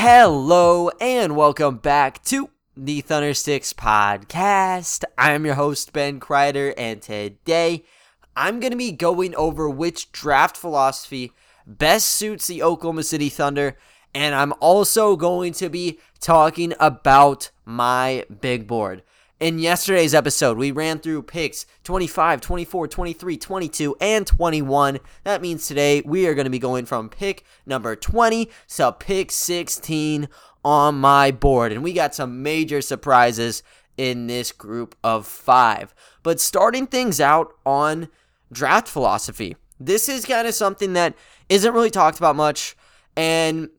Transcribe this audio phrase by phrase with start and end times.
[0.00, 5.02] Hello and welcome back to the Thundersticks podcast.
[5.18, 7.82] I'm your host, Ben Kreider, and today
[8.36, 11.32] I'm going to be going over which draft philosophy
[11.66, 13.76] best suits the Oklahoma City Thunder,
[14.14, 19.02] and I'm also going to be talking about my big board.
[19.40, 24.98] In yesterday's episode, we ran through picks 25, 24, 23, 22, and 21.
[25.22, 29.30] That means today we are going to be going from pick number 20 to pick
[29.30, 30.28] 16
[30.64, 31.70] on my board.
[31.70, 33.62] And we got some major surprises
[33.96, 35.94] in this group of five.
[36.24, 38.08] But starting things out on
[38.50, 41.14] draft philosophy, this is kind of something that
[41.48, 42.76] isn't really talked about much.
[43.16, 43.70] And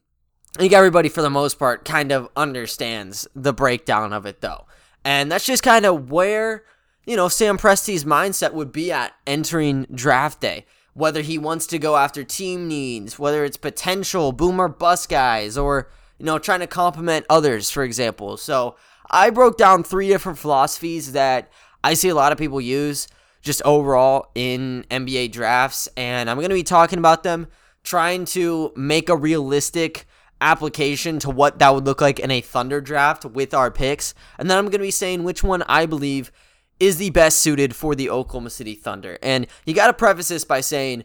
[0.56, 4.66] I think everybody, for the most part, kind of understands the breakdown of it, though.
[5.04, 6.64] And that's just kind of where,
[7.06, 10.66] you know, Sam Presti's mindset would be at entering draft day.
[10.94, 15.90] Whether he wants to go after team needs, whether it's potential boomer bus guys, or,
[16.18, 18.36] you know, trying to complement others, for example.
[18.36, 18.76] So
[19.10, 21.52] I broke down three different philosophies that
[21.84, 23.08] I see a lot of people use
[23.42, 25.88] just overall in NBA drafts.
[25.96, 27.48] And I'm going to be talking about them,
[27.84, 30.06] trying to make a realistic
[30.42, 34.14] application to what that would look like in a Thunder draft with our picks.
[34.38, 36.32] And then I'm going to be saying which one I believe
[36.80, 39.18] is the best suited for the Oklahoma City Thunder.
[39.22, 41.04] And you got to preface this by saying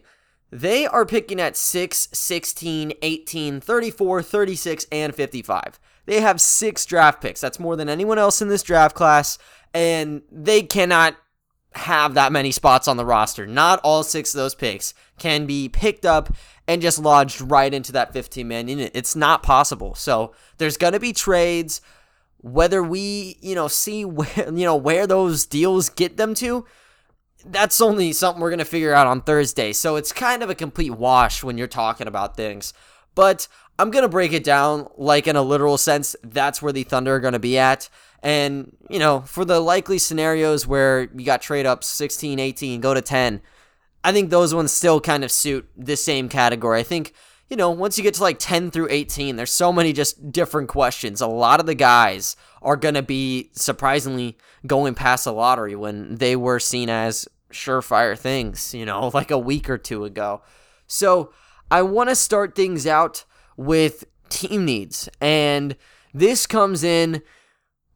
[0.51, 5.79] they are picking at 6, 16, 18, 34, 36, and 55.
[6.05, 7.41] They have six draft picks.
[7.41, 9.37] That's more than anyone else in this draft class.
[9.73, 11.17] And they cannot
[11.73, 13.45] have that many spots on the roster.
[13.45, 16.33] Not all six of those picks can be picked up
[16.67, 18.91] and just lodged right into that 15 man unit.
[18.93, 19.95] It's not possible.
[19.95, 21.81] So there's going to be trades.
[22.39, 26.65] Whether we, you know, see where, you know, where those deals get them to,
[27.45, 29.73] that's only something we're going to figure out on Thursday.
[29.73, 32.73] So it's kind of a complete wash when you're talking about things.
[33.13, 36.15] But I'm going to break it down like in a literal sense.
[36.23, 37.89] That's where the Thunder are going to be at.
[38.23, 42.93] And, you know, for the likely scenarios where you got trade ups 16, 18, go
[42.93, 43.41] to 10,
[44.05, 46.79] I think those ones still kind of suit the same category.
[46.79, 47.11] I think,
[47.49, 50.69] you know, once you get to like 10 through 18, there's so many just different
[50.69, 51.21] questions.
[51.21, 56.17] A lot of the guys are going to be surprisingly going past the lottery when
[56.17, 60.43] they were seen as surefire things, you know, like a week or two ago.
[60.85, 61.33] So
[61.71, 63.25] I want to start things out
[63.57, 65.09] with team needs.
[65.19, 65.75] And
[66.13, 67.23] this comes in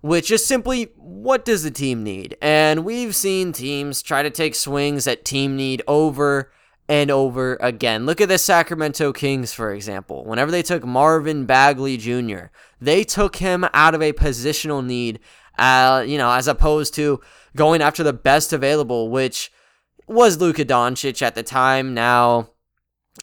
[0.02, 2.38] which is simply what does the team need?
[2.42, 6.52] And we've seen teams try to take swings at team need over
[6.88, 8.06] and over again.
[8.06, 10.26] Look at the Sacramento Kings, for example.
[10.26, 12.46] Whenever they took Marvin Bagley Jr.,
[12.82, 15.20] they took him out of a positional need,
[15.58, 17.22] uh, you know, as opposed to
[17.56, 19.52] going after the best available, which
[20.08, 21.94] was Luka Doncic at the time.
[21.94, 22.50] Now,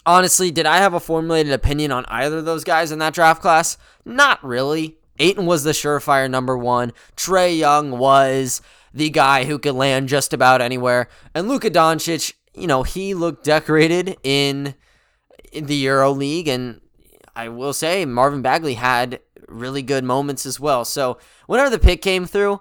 [0.04, 3.42] honestly, did I have a formulated opinion on either of those guys in that draft
[3.42, 3.76] class?
[4.04, 4.98] Not really.
[5.18, 6.92] Ayton was the surefire number one.
[7.16, 8.60] Trae Young was
[8.92, 11.08] the guy who could land just about anywhere.
[11.34, 14.74] And Luka Doncic, you know, he looked decorated in,
[15.52, 16.48] in the Euro League.
[16.48, 16.80] And
[17.34, 20.84] I will say, Marvin Bagley had really good moments as well.
[20.84, 22.60] So whenever the pick came through,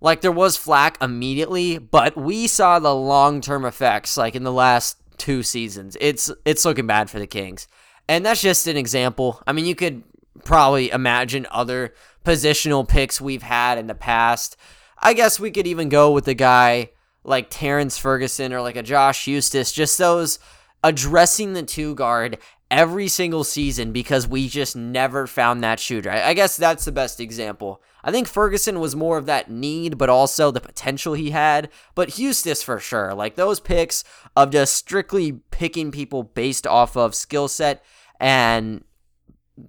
[0.00, 4.52] like there was flack immediately, but we saw the long term effects like in the
[4.52, 5.96] last two seasons.
[6.00, 7.66] It's it's looking bad for the Kings.
[8.08, 9.42] And that's just an example.
[9.46, 10.04] I mean, you could
[10.44, 14.56] probably imagine other positional picks we've had in the past.
[14.98, 16.90] I guess we could even go with a guy
[17.24, 20.38] like Terrance Ferguson or like a Josh Huestis, just those
[20.82, 22.38] addressing the two guard
[22.70, 26.10] every single season because we just never found that shooter.
[26.10, 27.82] I guess that's the best example.
[28.02, 31.68] I think Ferguson was more of that need, but also the potential he had.
[31.94, 33.14] But Huestis for sure.
[33.14, 34.04] Like those picks
[34.36, 37.84] of just strictly picking people based off of skill set
[38.20, 38.84] and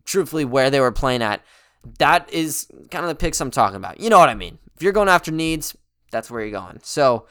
[0.05, 1.41] truthfully where they were playing at.
[1.99, 3.99] That is kind of the picks I'm talking about.
[3.99, 4.57] You know what I mean?
[4.75, 5.75] If you're going after needs,
[6.11, 6.79] that's where you're going.
[6.83, 7.27] So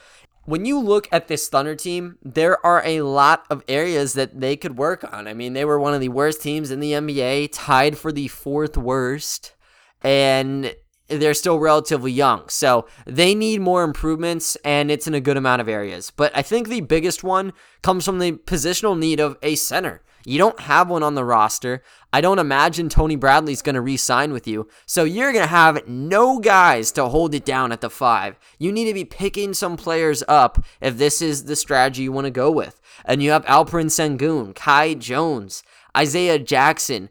[0.47, 4.57] when you look at this Thunder team, there are a lot of areas that they
[4.57, 5.27] could work on.
[5.27, 8.29] I mean, they were one of the worst teams in the NBA, tied for the
[8.29, 9.55] fourth worst,
[10.03, 10.75] and
[11.09, 12.49] they're still relatively young.
[12.49, 16.11] So they need more improvements, and it's in a good amount of areas.
[16.11, 20.03] But I think the biggest one comes from the positional need of a center.
[20.27, 21.85] You don't have one on the roster.
[22.13, 24.69] I don't imagine Tony Bradley's going to re sign with you.
[24.85, 28.37] So you're going to have no guys to hold it down at the five.
[28.59, 32.25] You need to be picking some players up if this is the strategy you want
[32.25, 32.81] to go with.
[33.05, 35.63] And you have Alperen Sengun, Kai Jones,
[35.97, 37.09] Isaiah Jackson.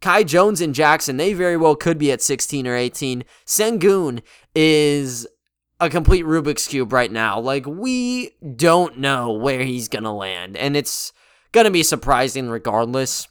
[0.00, 3.24] Kai Jones and Jackson, they very well could be at 16 or 18.
[3.46, 4.22] Sengun
[4.54, 5.26] is
[5.80, 7.38] a complete Rubik's Cube right now.
[7.38, 10.56] Like, we don't know where he's going to land.
[10.56, 11.12] And it's
[11.54, 13.28] going to be surprising regardless.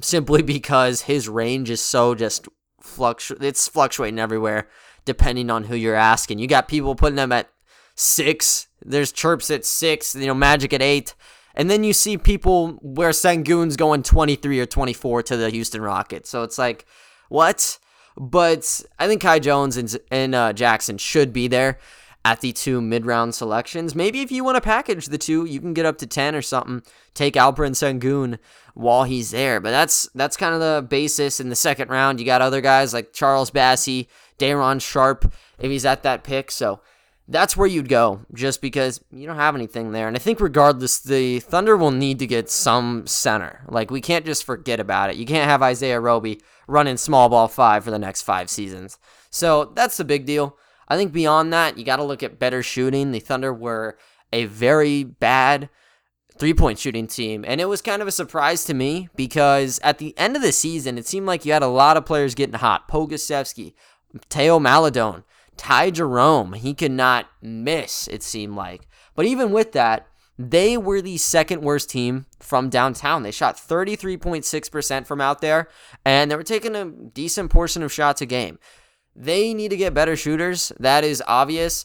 [0.00, 2.48] simply because his range is so just
[2.82, 4.68] fluctu it's fluctuating everywhere
[5.04, 6.38] depending on who you're asking.
[6.38, 7.50] You got people putting them at
[7.94, 8.68] six.
[8.80, 10.14] There's chirps at six.
[10.14, 11.14] You know, Magic at eight.
[11.54, 16.30] And then you see people where Sengun's going 23 or 24 to the Houston Rockets.
[16.30, 16.86] So it's like,
[17.28, 17.78] what?
[18.16, 21.78] But I think Kai Jones and, and uh, Jackson should be there
[22.24, 23.94] at the two mid round selections.
[23.94, 26.42] Maybe if you want to package the two, you can get up to 10 or
[26.42, 26.82] something.
[27.14, 28.38] Take Alperen Sengun
[28.74, 29.60] while he's there.
[29.60, 32.20] But that's that's kind of the basis in the second round.
[32.20, 34.06] You got other guys like Charles Bassey,
[34.38, 36.50] Day'Ron Sharpe, if he's at that pick.
[36.50, 36.80] So
[37.28, 40.06] that's where you'd go just because you don't have anything there.
[40.06, 43.62] And I think regardless, the Thunder will need to get some center.
[43.68, 45.16] Like we can't just forget about it.
[45.16, 48.98] You can't have Isaiah Roby running small ball five for the next five seasons.
[49.30, 50.56] So that's the big deal.
[50.88, 53.12] I think beyond that, you got to look at better shooting.
[53.12, 53.96] The Thunder were
[54.32, 55.68] a very bad
[56.38, 57.44] three point shooting team.
[57.46, 60.52] And it was kind of a surprise to me because at the end of the
[60.52, 62.88] season, it seemed like you had a lot of players getting hot.
[62.88, 63.74] Pokusevski,
[64.28, 65.24] Teo Maledon,
[65.56, 66.54] Ty Jerome.
[66.54, 68.88] He could not miss, it seemed like.
[69.14, 70.08] But even with that,
[70.38, 73.22] they were the second worst team from downtown.
[73.22, 75.68] They shot 33.6% from out there,
[76.04, 78.58] and they were taking a decent portion of shots a game.
[79.14, 80.72] They need to get better shooters.
[80.78, 81.84] That is obvious.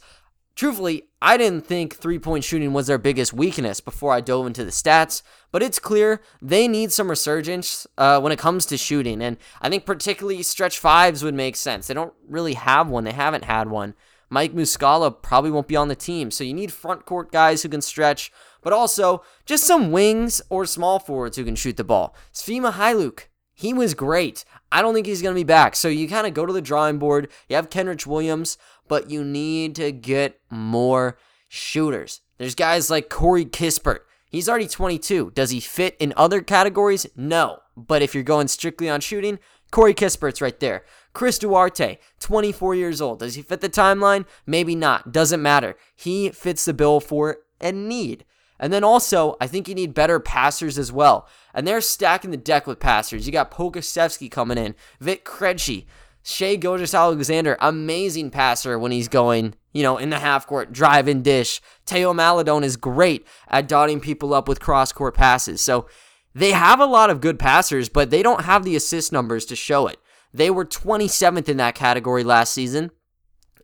[0.55, 4.65] Truthfully, I didn't think three point shooting was their biggest weakness before I dove into
[4.65, 5.21] the stats,
[5.51, 9.21] but it's clear they need some resurgence uh, when it comes to shooting.
[9.21, 11.85] And I think particularly stretch fives would make sense.
[11.85, 13.93] They don't really have one, they haven't had one.
[14.29, 17.69] Mike Muscala probably won't be on the team, so you need front court guys who
[17.69, 18.31] can stretch,
[18.61, 22.15] but also just some wings or small forwards who can shoot the ball.
[22.33, 24.43] Svi Mykhailiuk, he was great.
[24.71, 25.75] I don't think he's going to be back.
[25.75, 27.29] So you kind of go to the drawing board.
[27.47, 31.17] You have Kenrich Williams, but you need to get more
[31.47, 32.21] shooters.
[32.37, 33.99] There's guys like Corey Kispert.
[34.29, 35.31] He's already 22.
[35.33, 37.07] Does he fit in other categories?
[37.15, 37.59] No.
[37.77, 39.39] But if you're going strictly on shooting,
[39.71, 40.83] Corey Kispert's right there.
[41.13, 43.19] Chris Duarte, 24 years old.
[43.19, 44.25] Does he fit the timeline?
[44.45, 45.11] Maybe not.
[45.11, 45.75] Doesn't matter.
[45.95, 48.25] He fits the bill for a need.
[48.59, 51.27] And then also, I think you need better passers as well.
[51.53, 53.25] And they're stacking the deck with passers.
[53.25, 55.85] You got Pokusevski coming in, Vit Krejci,
[56.23, 61.23] Shai Gilgeous-Alexander, amazing passer when he's going, you know, in the half court, drive and
[61.23, 61.61] dish.
[61.85, 65.61] Teo Maledon is great at dotting people up with cross court passes.
[65.61, 65.87] So
[66.35, 69.55] they have a lot of good passers, but they don't have the assist numbers to
[69.55, 69.97] show it.
[70.33, 72.91] They were 27th in that category last season.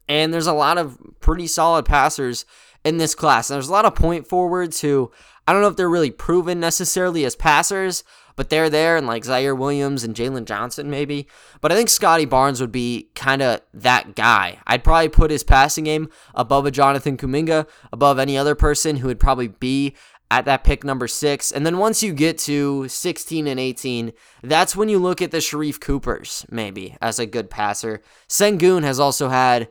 [0.07, 2.45] And there's a lot of pretty solid passers
[2.83, 3.49] in this class.
[3.49, 5.11] And there's a lot of point forwards who
[5.47, 8.03] I don't know if they're really proven necessarily as passers,
[8.35, 11.27] but they're there, and like Ziaire Williams and Jalen Johnson, maybe.
[11.61, 14.59] But I think Scottie Barnes would be kind of that guy.
[14.65, 19.07] I'd probably put his passing game above a Jonathan Kuminga, above any other person who
[19.07, 19.95] would probably be
[20.31, 21.51] at that pick number six.
[21.51, 25.37] And then once you get to 16 and 18, that's when you look at the
[25.37, 28.01] Sharife Coopers, maybe, as a good passer.
[28.27, 29.67] Sengun has also had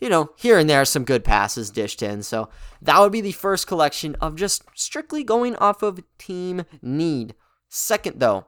[0.00, 2.22] you know, here and there some good passes dished in.
[2.22, 2.48] So
[2.82, 7.34] that would be the first collection of just strictly going off of team need.
[7.68, 8.46] Second, though,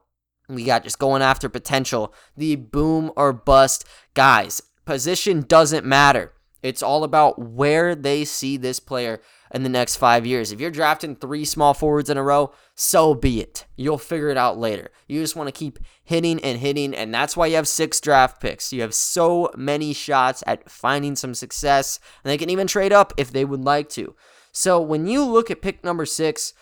[0.48, 3.84] we got just going after potential, the boom or bust
[4.14, 4.62] guys.
[4.84, 6.32] Position doesn't matter.
[6.62, 9.20] It's all about where they see this player
[9.52, 10.50] in the next five years.
[10.50, 13.66] If you're drafting three small forwards in a row, so be it.
[13.76, 14.90] You'll figure it out later.
[15.08, 18.40] You just want to keep hitting and hitting, and that's why you have six draft
[18.40, 18.72] picks.
[18.72, 23.12] You have so many shots at finding some success, and they can even trade up
[23.16, 24.16] if they would like to.
[24.52, 26.54] So when you look at pick number six,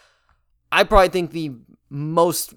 [0.72, 1.52] I probably think the
[1.88, 2.54] most,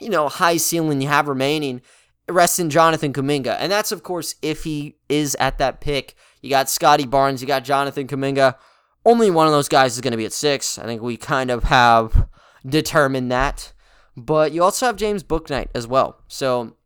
[0.00, 1.80] you know, high ceiling you have remaining
[2.28, 3.56] rests in Jonathan Kuminga.
[3.58, 6.14] And that's, of course, if he is at that pick.
[6.42, 8.56] You got Scottie Barnes, you got Jonathan Kuminga.
[9.04, 10.78] Only one of those guys is going to be at six.
[10.78, 12.28] I think we kind of have
[12.64, 13.72] determined that.
[14.16, 16.20] But you also have James Bouknight as well.
[16.28, 16.76] So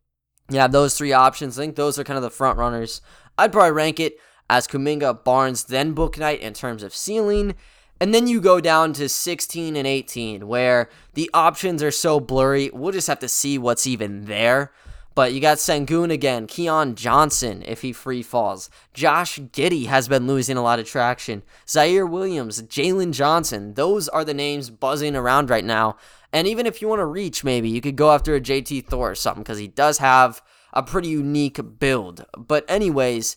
[0.49, 1.57] you have those three options.
[1.57, 3.01] I think those are kind of the front runners.
[3.37, 4.17] I'd probably rank it
[4.49, 7.55] as Kuminga, Barnes, then Bouknight in terms of ceiling.
[8.01, 12.69] And then you go down to 16 and 18, where the options are so blurry.
[12.73, 14.71] We'll just have to see what's even there.
[15.19, 18.69] But you got Sengun again, Keon Johnson if he free falls.
[18.93, 21.43] Josh Giddey has been losing a lot of traction.
[21.67, 25.97] Ziaire Williams, Jalen Johnson, those are the names buzzing around right now.
[26.31, 29.11] And even if you want to reach, maybe you could go after a JT Thor
[29.11, 32.23] or something because he does have a pretty unique build.
[32.37, 33.35] But, anyways,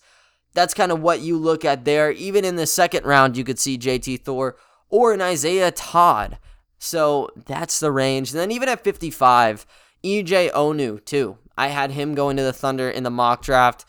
[0.55, 2.13] that's kind of what you look at there.
[2.13, 4.55] Even in the second round, you could see JT Thor
[4.89, 6.39] or an Isaiah Todd.
[6.79, 8.31] So that's the range.
[8.31, 9.67] And then even at 55,
[10.05, 11.39] EJ Onu, too.
[11.57, 13.85] I had him going to the Thunder in the mock draft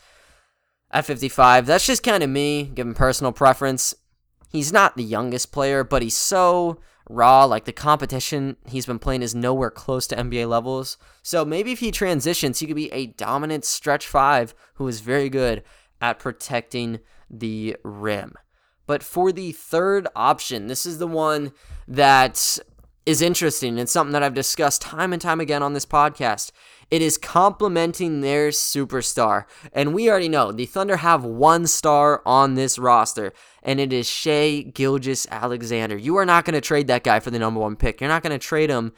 [0.90, 1.66] at 55.
[1.66, 3.94] That's just kind of me, given personal preference.
[4.50, 7.44] He's not the youngest player, but he's so raw.
[7.44, 10.96] Like the competition he's been playing is nowhere close to NBA levels.
[11.22, 15.28] So maybe if he transitions, he could be a dominant stretch five who is very
[15.28, 15.62] good
[16.00, 18.34] at protecting the rim.
[18.86, 21.52] But for the third option, this is the one
[21.88, 22.58] that
[23.06, 26.52] is interesting and something that I've discussed time and time again on this podcast.
[26.90, 29.44] It is complementing their superstar.
[29.72, 34.08] And we already know the Thunder have one star on this roster, and it is
[34.08, 35.96] Shai Gilgeous-Alexander.
[35.96, 38.00] You are not going to trade that guy for the number one pick.
[38.00, 38.92] You're not going to trade him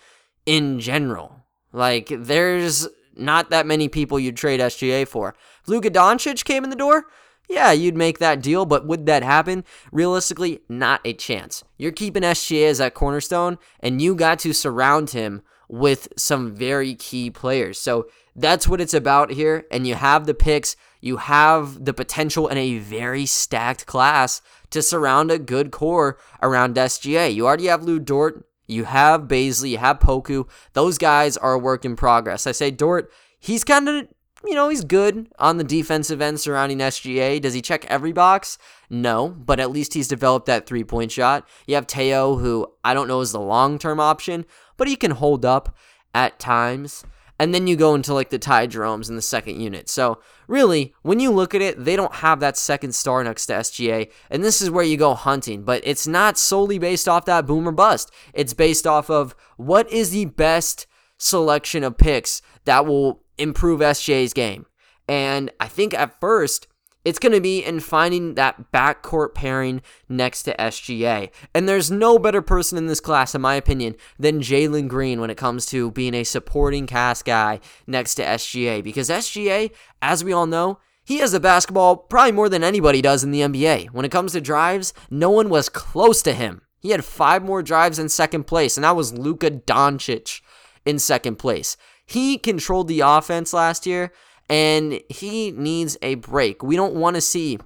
[0.45, 1.45] in general.
[1.73, 5.35] Like, there's not that many people you'd trade SGA for.
[5.63, 7.07] If Luka Doncic came in the door,
[7.49, 9.65] yeah, you'd make that deal, but would that happen?
[9.93, 11.63] Realistically, not a chance.
[11.79, 16.95] You're keeping SGA as that cornerstone, and you got to surround him with some very
[16.95, 17.79] key players.
[17.79, 19.65] So that's what it's about here.
[19.71, 24.83] And you have the picks, you have the potential in a very stacked class to
[24.83, 27.35] surround a good core around SGA.
[27.35, 30.49] You already have Lu Dort, you have Bazley, you have Poku.
[30.73, 32.47] Those guys are a work in progress.
[32.47, 34.09] I say Dort, he's kind of
[34.47, 37.41] you know, he's good on the defensive end surrounding SGA.
[37.41, 38.59] Does he check every box?
[38.89, 41.49] No, but at least he's developed that three point shot.
[41.67, 44.47] You have Teo, who I don't know is the long term option,
[44.77, 45.75] but he can hold up
[46.15, 47.05] at times.
[47.39, 49.91] And then you go into like the Ty Jeromes in the second unit.
[49.91, 53.55] So, really, when you look at it, they don't have that second star next to
[53.55, 54.11] SGA.
[54.31, 55.63] And this is where you go hunting.
[55.63, 59.91] But it's not solely based off that boom or bust, it's based off of what
[59.93, 60.87] is the best
[61.19, 64.67] selection of picks that will improve SGA's game.
[65.09, 66.67] And I think at first,
[67.07, 71.31] it's going to be in finding that backcourt pairing next to SGA.
[71.55, 75.31] And there's no better person in this class, in my opinion, than Jalen Green when
[75.31, 78.83] it comes to being a supporting cast guy next to SGA.
[78.83, 79.71] Because SGA,
[80.03, 83.43] as we all know, he has the basketball probably more than anybody does in the
[83.43, 83.91] NBA.
[83.91, 86.63] When it comes to drives, no one was close to him.
[86.81, 90.41] He had five more drives in second place, and that was Luka Doncic
[90.85, 91.77] in second place.
[92.05, 94.13] He controlled the offense last year,
[94.49, 96.63] and he needs a break.
[96.63, 97.57] We don't want to see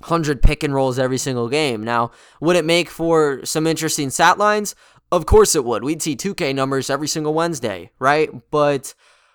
[0.00, 1.82] 100 pick and rolls every single game.
[1.82, 2.10] Now,
[2.40, 4.74] would it make for some interesting stat lines?
[5.12, 5.82] Of course it would.
[5.82, 8.30] We'd see 2K numbers every single Wednesday, right?
[8.50, 8.94] But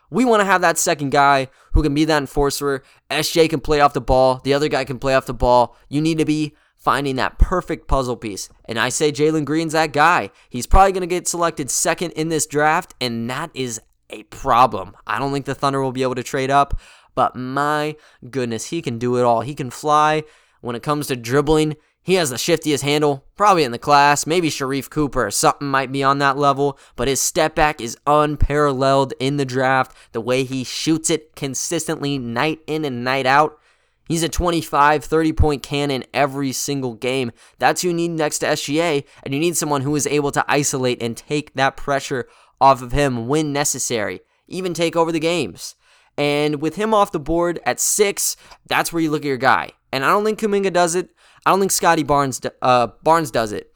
[0.09, 2.83] we want to have that second guy who can be that enforcer.
[3.11, 5.75] SJ can play off the ball, the other guy can play off the ball.
[5.89, 8.47] You need to be finding that perfect puzzle piece.
[8.65, 10.29] And I say Jalen Green's that guy.
[10.49, 14.95] He's probably going to get selected second in this draft, and that is a problem.
[15.05, 16.79] I don't think the Thunder will be able to trade up,
[17.15, 17.95] but my
[18.29, 19.41] goodness, he can do it all.
[19.41, 20.23] He can fly.
[20.61, 24.27] When it comes to dribbling, he has the shiftiest handle, probably in the class.
[24.27, 27.97] Maybe Sharife Cooper or something might be on that level, but his step back is
[28.05, 29.95] unparalleled in the draft.
[30.11, 33.59] The way he shoots it consistently, night in and night out.
[34.07, 37.31] He's a 25, 30 point cannon every single game.
[37.57, 40.45] That's who you need next to SGA, and you need someone who is able to
[40.47, 42.27] isolate and take that pressure
[42.65, 45.75] off of him when necessary, even take over the games.
[46.17, 49.71] And with him off the board at six, that's where you look at your guy.
[49.91, 51.09] And I don't think Kuminga does it.
[51.45, 53.71] I don't think Scottie Barnes uh, Barnes does it.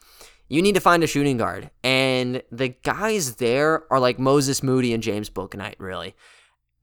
[0.48, 4.92] You need to find a shooting guard, and the guys there are like Moses Moody
[4.92, 5.76] and James Bouknight.
[5.78, 6.16] Really,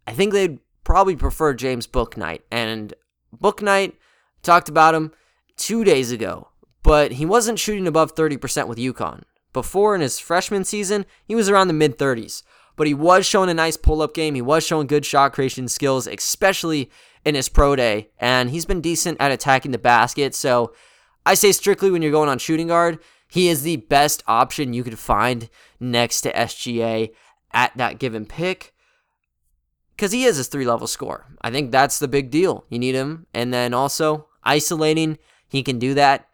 [0.05, 2.43] I think they'd probably prefer James Bouknight.
[2.49, 2.93] And
[3.35, 3.93] Bouknight
[4.41, 5.11] talked about him
[5.57, 6.47] two days ago,
[6.81, 9.23] but he wasn't shooting above 30% with UConn.
[9.57, 12.43] Before in his freshman season, he was around the mid 30s,
[12.75, 14.35] but he was showing a nice pull up game.
[14.35, 16.91] He was showing good shot creation skills, especially
[17.25, 20.35] in his pro day, and he's been decent at attacking the basket.
[20.35, 20.75] So
[21.25, 24.83] I say strictly when you're going on shooting guard, he is the best option you
[24.83, 25.49] could find
[25.79, 27.09] next to SGA
[27.51, 28.75] at that given pick
[29.95, 31.25] because he is his three level score.
[31.41, 32.63] I think that's the big deal.
[32.69, 33.25] You need him.
[33.33, 35.17] And then also isolating,
[35.49, 36.26] he can do that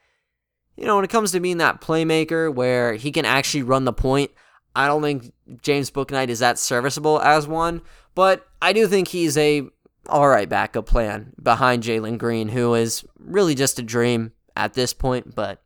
[0.76, 3.94] you know, when it comes to being that playmaker where he can actually run the
[3.94, 4.32] point,
[4.76, 7.82] I don't think James Bouknight is that serviceable as one,
[8.16, 9.64] but I do think he's a
[10.10, 14.94] all right backup plan behind Jalen Green, who is really just a dream at this
[14.94, 15.36] point.
[15.36, 15.62] But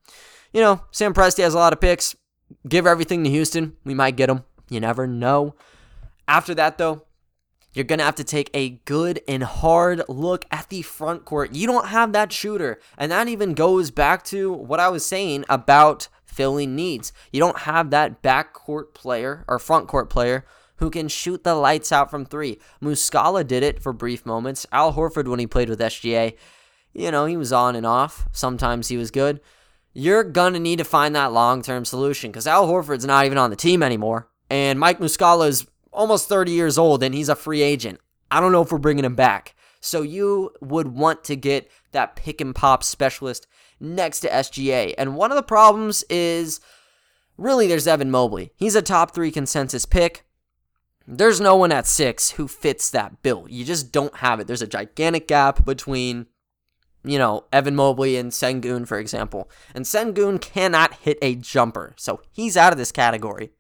[0.51, 2.15] you know, Sam Presti has a lot of picks.
[2.67, 4.43] Give everything to Houston, we might get him.
[4.69, 5.55] You never know.
[6.27, 7.03] After that, though,
[7.74, 11.53] you're going to have to take a good and hard look at the front court.
[11.53, 12.79] You don't have that shooter.
[12.97, 17.12] And that even goes back to what I was saying about filling needs.
[17.31, 20.45] You don't have that backcourt player or front court player
[20.77, 22.59] who can shoot the lights out from three.
[22.81, 24.65] Muscala did it for brief moments.
[24.71, 26.36] Al Horford, when he played with SGA,
[26.93, 28.27] you know, he was on and off.
[28.31, 29.39] Sometimes he was good.
[29.93, 33.38] You're going to need to find that long term solution because Al Horford's not even
[33.38, 34.29] on the team anymore.
[34.50, 37.99] And Mike Muscala is almost 30 years old and he's a free agent.
[38.29, 39.55] I don't know if we're bringing him back.
[39.79, 43.47] So you would want to get that pick and pop specialist
[43.79, 44.93] next to SGA.
[44.97, 46.59] And one of the problems is
[47.37, 48.51] really there's Evan Mobley.
[48.55, 50.25] He's a top three consensus pick.
[51.07, 53.45] There's no one at six who fits that bill.
[53.49, 54.47] You just don't have it.
[54.47, 56.25] There's a gigantic gap between,
[57.05, 59.49] you know, Evan Mobley and Sengun, for example.
[59.73, 61.93] And Sengun cannot hit a jumper.
[61.95, 63.51] So he's out of this category.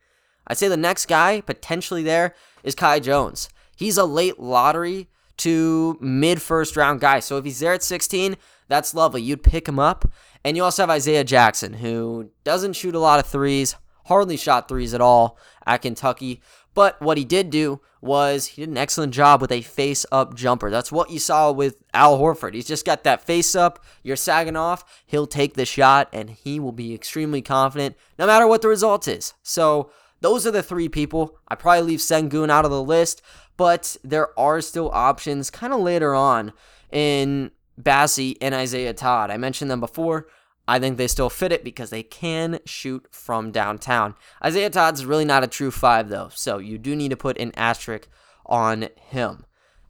[0.47, 3.49] I'd say the next guy potentially there is Kai Jones.
[3.75, 7.19] He's a late lottery to mid first round guy.
[7.19, 8.37] So if he's there at 16,
[8.67, 9.21] that's lovely.
[9.21, 10.09] You'd pick him up.
[10.43, 13.75] And you also have Isaiah Jackson, who doesn't shoot a lot of threes,
[14.05, 16.41] hardly shot threes at all at Kentucky.
[16.73, 20.35] But what he did do was he did an excellent job with a face up
[20.35, 20.69] jumper.
[20.69, 22.53] That's what you saw with Al Horford.
[22.53, 23.83] He's just got that face up.
[24.03, 25.03] You're sagging off.
[25.05, 29.07] He'll take the shot and he will be extremely confident no matter what the result
[29.07, 29.33] is.
[29.41, 29.89] So
[30.21, 31.37] those are the three people.
[31.47, 33.21] I probably leave Sengun out of the list,
[33.55, 36.53] but there are still options kind of later on
[36.91, 39.29] in Bassey and Isaiah Todd.
[39.29, 40.27] I mentioned them before.
[40.67, 44.15] I think they still fit it because they can shoot from downtown.
[44.43, 47.53] Isaiah Todd's really not a true five, though, so you do need to put an
[47.55, 48.09] asterisk
[48.45, 49.45] on him.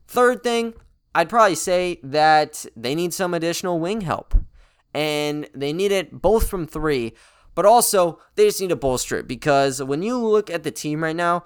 [0.07, 0.73] Third thing,
[1.15, 4.35] I'd probably say that they need some additional wing help.
[4.93, 7.13] And they need it both from three,
[7.57, 11.03] but also they just need to bolster it because when you look at the team
[11.03, 11.43] right now,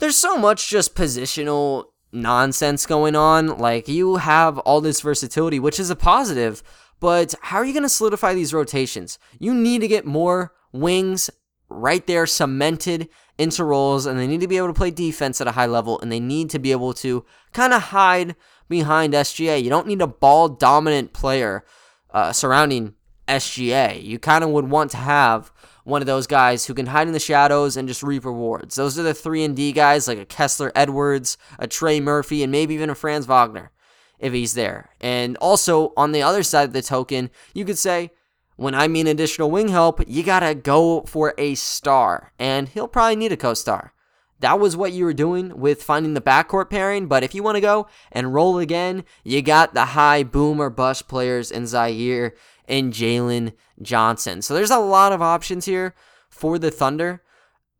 [0.00, 3.46] there's so much just positional nonsense going on.
[3.56, 6.64] Like you have all this versatility, which is a positive,
[6.98, 9.20] but how are you going to solidify these rotations?
[9.38, 11.30] You need to get more wings
[11.68, 13.08] right there cemented
[13.38, 16.00] into roles, and they need to be able to play defense at a high level,
[16.00, 18.34] and they need to be able to kind of hide
[18.68, 19.62] behind SGA.
[19.62, 21.64] You don't need a ball dominant player
[22.10, 22.94] uh, surrounding
[23.30, 24.02] SGA.
[24.02, 25.52] You kind of would want to have
[25.84, 28.74] one of those guys who can hide in the shadows and just reap rewards.
[28.74, 32.52] Those are the 3 and D guys like a Kessler Edwards, a Trey Murphy, and
[32.52, 33.70] maybe even a Franz Wagner
[34.18, 34.90] if he's there.
[35.00, 38.10] And also on the other side of the token, you could say
[38.56, 42.88] when I mean additional wing help, you got to go for a star, and he'll
[42.88, 43.94] probably need a co-star.
[44.40, 47.56] That was what you were doing with finding the backcourt pairing, but if you want
[47.56, 52.32] to go and roll again, you got the high boom or bust players in Ziaire
[52.70, 53.52] and Jalen
[53.82, 54.40] Johnson.
[54.40, 55.94] So there's a lot of options here
[56.30, 57.22] for the Thunder.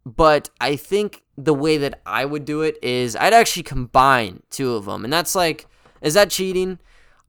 [0.05, 4.75] But I think the way that I would do it is I'd actually combine two
[4.75, 5.05] of them.
[5.05, 5.67] And that's like,
[6.01, 6.79] is that cheating?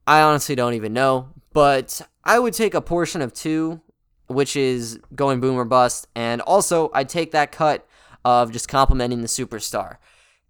[0.06, 1.28] I honestly don't even know.
[1.52, 3.80] But I would take a portion of two,
[4.26, 6.08] which is going boom or bust.
[6.14, 7.86] And also, I'd take that cut
[8.24, 9.98] of just complimenting the superstar.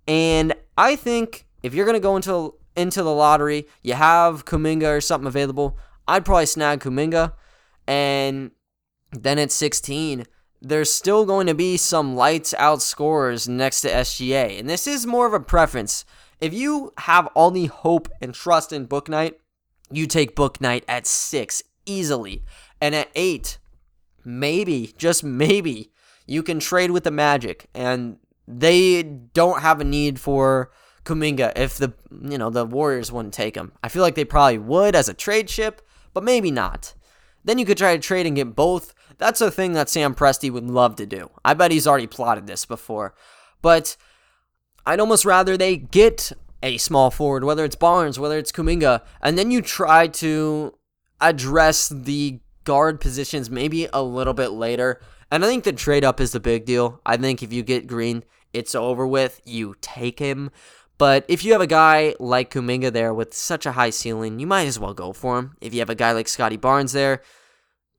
[0.07, 4.97] And I think if you're going to go into into the lottery, you have Kuminga
[4.97, 5.77] or something available.
[6.13, 7.33] I'd probably snag Kuminga.
[7.87, 8.51] And
[9.13, 10.27] then at 16,
[10.61, 14.59] there's still going to be some lights out scorers next to SGA.
[14.59, 16.05] And this is more of a preference.
[16.39, 19.35] If you have all the hope and trust in Bouknight,
[19.91, 22.45] you take Bouknight at six easily.
[22.79, 23.59] And at eight,
[24.23, 25.93] maybe, just maybe,
[26.27, 27.71] you can trade with the Magic.
[27.75, 30.71] And they don't have a need for
[31.05, 33.73] Kuminga if the you know the Warriors wouldn't take him.
[33.83, 35.83] I feel like they probably would as a trade ship,
[36.15, 36.95] but maybe not.
[37.45, 38.95] Then you could try to trade and get both.
[39.19, 41.31] That's a thing that Sam Presti would love to do.
[41.45, 43.15] I bet he's already plotted this before.
[43.61, 43.97] But
[44.87, 49.37] I'd almost rather they get a small forward, whether it's Barnes, whether it's Kuminga, and
[49.37, 50.75] then you try to
[51.21, 55.01] address the guard positions maybe a little bit later.
[55.31, 57.01] And I think the trade up is the big deal.
[57.07, 59.41] I think if you get Green, it's over with.
[59.45, 60.51] You take him.
[61.03, 64.47] But if you have a guy like Kuminga there with such a high ceiling, you
[64.47, 65.57] might as well go for him.
[65.61, 67.23] If you have a guy like Scottie Barnes there,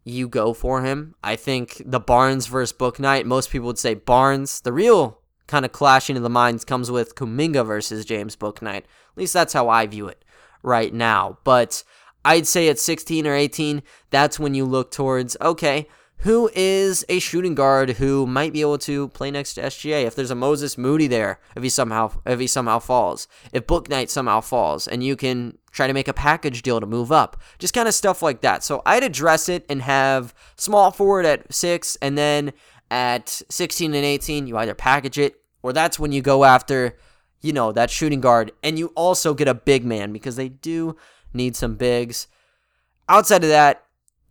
[0.05, 1.13] you go for him.
[1.21, 4.61] I think the Barnes versus Bouknight, most people would say Barnes.
[4.61, 8.83] The real kind of clashing of the minds comes with Kuminga versus James Bouknight.
[8.83, 10.23] At least that's how I view it
[10.61, 11.39] right now.
[11.43, 11.83] But
[12.23, 15.89] I'd say at 16 or 18, that's when you look towards, okay,
[16.23, 20.05] who is a shooting guard who might be able to play next to SGA.
[20.05, 24.09] If there's a Moses Moody there, if he somehow if he somehow falls, if Bouknight
[24.09, 27.73] somehow falls, and you can try to make a package deal to move up, just
[27.73, 28.63] kind of stuff like that.
[28.63, 32.53] So I'd address it and have small forward at six, and then
[32.89, 36.97] at 16 and 18, you either package it or that's when you go after,
[37.41, 40.95] you know, that shooting guard, and you also get a big man because they do
[41.33, 42.27] need some bigs.
[43.09, 43.82] Outside of that,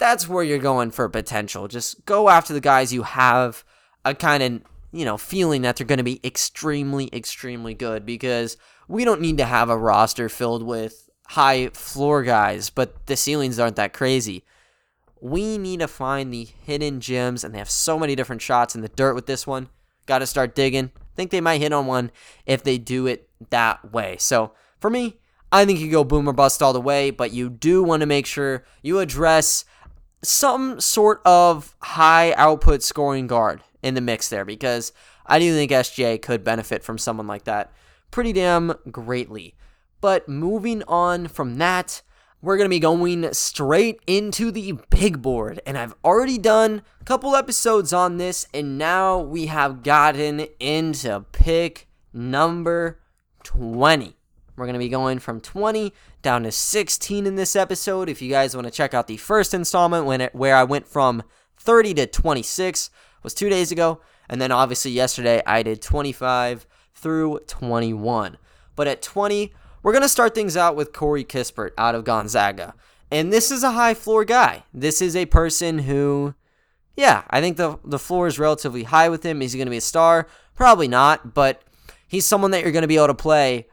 [0.02, 1.68] that's where you're going for potential.
[1.68, 3.64] Just go after the guys you have
[4.04, 8.56] a kind of, you know, feeling that they're going to be extremely, extremely good because
[8.88, 13.60] we don't need to have a roster filled with high floor guys, but the ceilings
[13.60, 14.42] aren't that crazy.
[15.20, 18.80] We need to find the hidden gems, and they have so many different shots in
[18.80, 19.68] the dirt with this one.
[20.06, 20.90] Got to start digging.
[21.14, 22.10] Think they might hit on one
[22.44, 24.16] if they do it that way.
[24.18, 25.20] So for me,
[25.52, 28.26] I think you go boomer bust all the way, but you do want to make
[28.26, 29.64] sure you address
[30.22, 34.92] some sort of high output scoring guard in the mix there because
[35.26, 37.72] I do think SGA could benefit from someone like that
[38.10, 39.54] pretty damn greatly.
[40.00, 42.02] But moving on from that,
[42.40, 45.60] we're going to be going straight into the big board.
[45.66, 51.24] And I've already done a couple episodes on this, and now we have gotten into
[51.32, 53.00] pick number
[53.44, 54.16] 20.
[54.62, 58.08] We're going to be going from 20 down to 16 in this episode.
[58.08, 60.86] If you guys want to check out the first installment when it, where I went
[60.86, 61.24] from
[61.56, 62.88] 30 to 26
[63.24, 68.38] was 2 days ago, and then obviously yesterday I did 25 through 21.
[68.76, 72.74] But at 20, we're going to start things out with Corey Kispert out of Gonzaga.
[73.10, 74.62] And this is a high floor guy.
[74.72, 76.36] This is a person who
[76.96, 79.42] yeah, I think the the floor is relatively high with him.
[79.42, 80.28] Is he going to be a star?
[80.54, 81.62] Probably not, but
[82.06, 83.66] he's someone that you're going to be able to play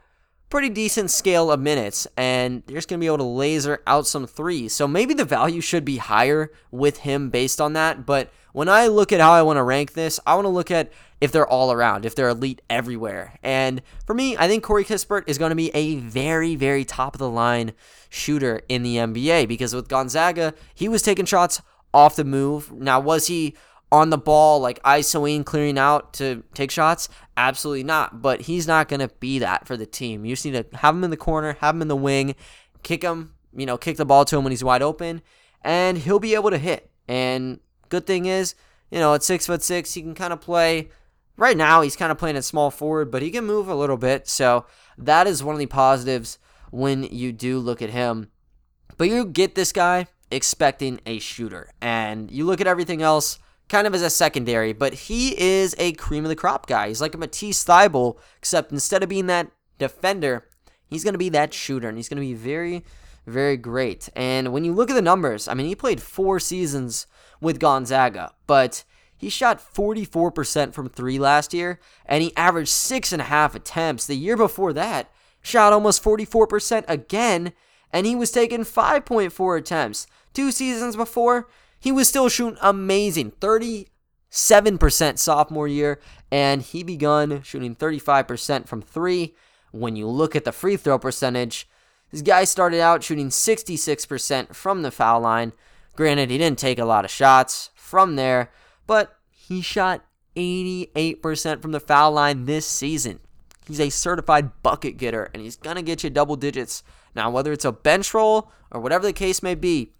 [0.50, 4.06] pretty decent scale of minutes, and you're just going to be able to laser out
[4.06, 4.72] some threes.
[4.74, 8.04] So maybe the value should be higher with him based on that.
[8.04, 10.70] But when I look at how I want to rank this, I want to look
[10.70, 13.38] at if they're all around, if they're elite everywhere.
[13.42, 17.14] And for me, I think Corey Kispert is going to be a very, very top
[17.14, 17.72] of the line
[18.08, 21.62] shooter in the NBA because with Gonzaga, he was taking shots
[21.94, 22.72] off the move.
[22.72, 23.54] Now, was he
[23.92, 27.08] on the ball, like ISOing, clearing out to take shots?
[27.36, 28.22] Absolutely not.
[28.22, 30.24] But he's not going to be that for the team.
[30.24, 32.34] You just need to have him in the corner, have him in the wing,
[32.82, 35.22] kick him, you know, kick the ball to him when he's wide open,
[35.62, 36.90] and he'll be able to hit.
[37.08, 38.54] And good thing is,
[38.90, 40.90] you know, at six foot six, he can kind of play.
[41.36, 43.96] Right now, he's kind of playing at small forward, but he can move a little
[43.96, 44.28] bit.
[44.28, 44.66] So
[44.98, 46.38] that is one of the positives
[46.70, 48.28] when you do look at him.
[48.98, 53.38] But you get this guy expecting a shooter, and you look at everything else
[53.70, 56.88] kind of as a secondary, but he is a cream of the crop guy.
[56.88, 60.46] He's like a Matisse Thybulle, except instead of being that defender,
[60.88, 62.84] he's going to be that shooter, and he's going to be very,
[63.26, 64.08] very great.
[64.16, 67.06] And when you look at the numbers, I mean, he played four seasons
[67.40, 68.84] with Gonzaga, but
[69.16, 74.06] he shot 44% from three last year, and he averaged six and a half attempts.
[74.06, 77.52] The year before that, shot almost 44% again,
[77.92, 80.08] and he was taking 5.4 attempts.
[80.34, 81.48] Two seasons before,
[81.80, 85.98] he was still shooting amazing 37% sophomore year,
[86.30, 89.34] and he begun shooting 35% from three.
[89.72, 91.68] When you look at the free throw percentage,
[92.10, 95.52] this guy started out shooting 66% from the foul line.
[95.96, 98.50] Granted, he didn't take a lot of shots from there,
[98.86, 100.04] but he shot
[100.36, 103.20] 88% from the foul line this season.
[103.66, 106.82] He's a certified bucket getter, and he's going to get you double digits.
[107.14, 109.92] Now, whether it's a bench roll or whatever the case may be,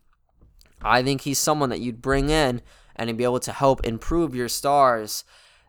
[0.82, 2.62] I think he's someone that you'd bring in
[2.96, 5.24] and be able to help improve your stars.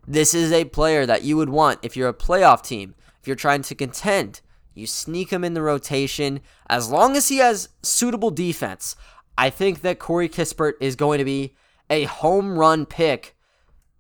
[0.08, 3.36] This is a player that you would want if you're a playoff team, if you're
[3.36, 4.42] trying to contend.
[4.74, 8.96] You sneak him in the rotation as long as he has suitable defense.
[9.38, 11.56] I think that Corey Kispert is going to be
[11.90, 13.36] a home run pick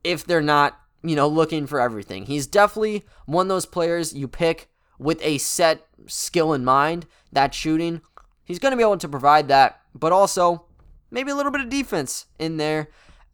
[0.04, 2.26] if they're not, you know, looking for everything.
[2.26, 7.54] He's definitely one of those players you pick with a set skill in mind, that
[7.54, 8.02] shooting.
[8.43, 10.65] He's going to be able to provide that, but also
[11.12, 12.89] maybe a little bit of defense in there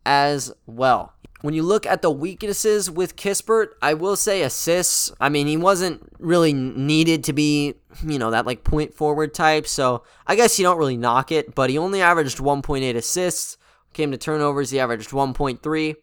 [0.05, 1.13] as well.
[1.41, 5.11] When you look at the weaknesses with Kispert, I will say assists.
[5.19, 9.67] I mean, he wasn't really needed to be, you know, that like point forward type.
[9.67, 13.57] So I guess you don't really knock it, but he only averaged 1.8 assists.
[13.93, 15.95] Came to turnovers, he averaged 1.3.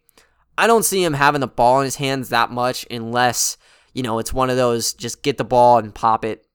[0.57, 3.57] I don't see him having the ball in his hands that much unless,
[3.93, 6.45] you know, it's one of those just get the ball and pop it.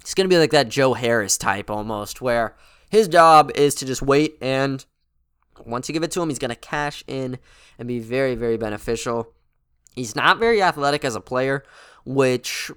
[0.00, 2.56] It's going to be like that Joe Harris type almost, where
[2.94, 4.84] his job is to just wait, and
[5.66, 7.38] once you give it to him, he's going to cash in
[7.76, 9.32] and be very, very beneficial.
[9.96, 11.64] He's not very athletic as a player,
[12.04, 12.70] which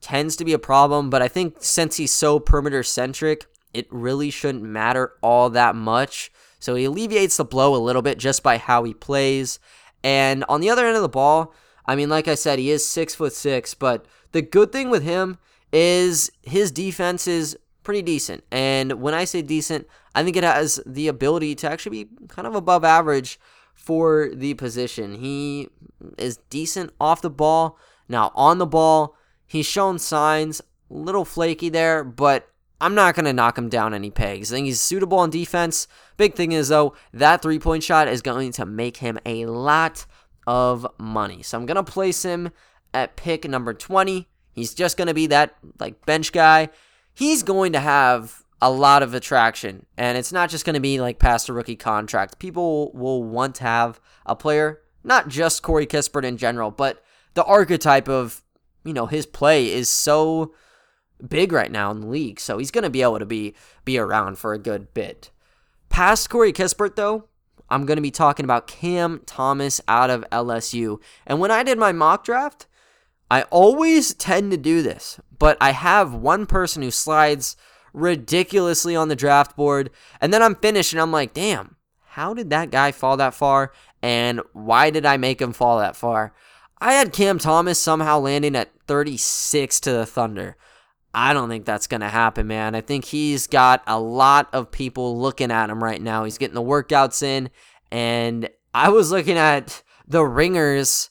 [0.00, 3.44] tends to be a problem, but I think since he's so perimeter centric,
[3.74, 6.32] it really shouldn't matter all that much.
[6.58, 9.58] So he alleviates the blow a little bit just by how he plays.
[10.02, 11.52] And on the other end of the ball,
[11.84, 15.02] I mean, like I said, he is six foot six, but the good thing with
[15.02, 15.36] him
[15.70, 17.58] is his defense is
[17.90, 18.44] pretty decent.
[18.52, 22.46] And when I say decent, I think it has the ability to actually be kind
[22.46, 23.40] of above average
[23.74, 25.16] for the position.
[25.16, 25.70] He
[26.16, 27.76] is decent off the ball.
[28.08, 32.48] Now, on the ball, he's shown signs, a little flaky there, but
[32.80, 34.52] I'm not going to knock him down any pegs.
[34.52, 35.88] I think he's suitable on defense.
[36.16, 40.06] Big thing is, though, that three point shot is going to make him a lot
[40.46, 41.42] of money.
[41.42, 42.52] So I'm going to place him
[42.94, 44.28] at pick number 20.
[44.52, 46.68] He's just going to be that like bench guy
[47.14, 49.86] he's going to have a lot of attraction.
[49.96, 52.38] And it's not just going to be like past a rookie contract.
[52.38, 57.02] People will want to have a player, not just Corey Kispert in general, but
[57.34, 58.42] the archetype of,
[58.84, 60.54] you know, his play is so
[61.26, 62.40] big right now in the league.
[62.40, 65.30] So he's going to be able to be be around for a good bit.
[65.88, 67.28] Past Corey Kispert, though,
[67.68, 71.00] I'm going to be talking about Cam Thomas out of LSU.
[71.26, 72.66] And when I did my mock draft,
[73.30, 77.56] I always tend to do this, but I have one person who slides
[77.92, 81.74] ridiculously on the draft board, and then I'm finished and I'm like, damn,
[82.04, 83.72] how did that guy fall that far?
[84.02, 86.32] And why did I make him fall that far?
[86.80, 90.56] I had Cam Thomas somehow landing at 36 to the Thunder.
[91.12, 92.74] I don't think that's going to happen, man.
[92.74, 96.24] I think he's got a lot of people looking at him right now.
[96.24, 97.50] He's getting the workouts in.
[97.90, 101.10] And I was looking at the Ringers,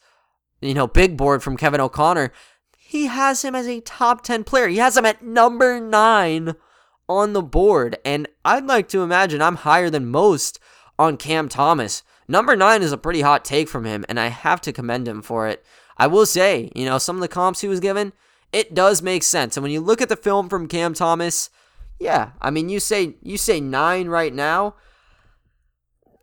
[0.62, 2.32] you know, big board from Kevin O'Connor.
[2.90, 4.68] He has him as a top 10 player.
[4.68, 6.56] He has him at number nine
[7.08, 8.00] on the board.
[8.04, 10.58] And I'd like to imagine I'm higher than most
[10.98, 12.02] on Cam Thomas.
[12.28, 15.22] Number nine is a pretty hot take from him, and I have to commend him
[15.22, 15.64] for it.
[15.98, 18.12] I will say, you know, some of the comps he was given,
[18.52, 19.56] it does make sense.
[19.56, 21.52] And when you look at the film from Cam Thomas,
[22.00, 24.74] yeah, I mean, you say you say nine right now.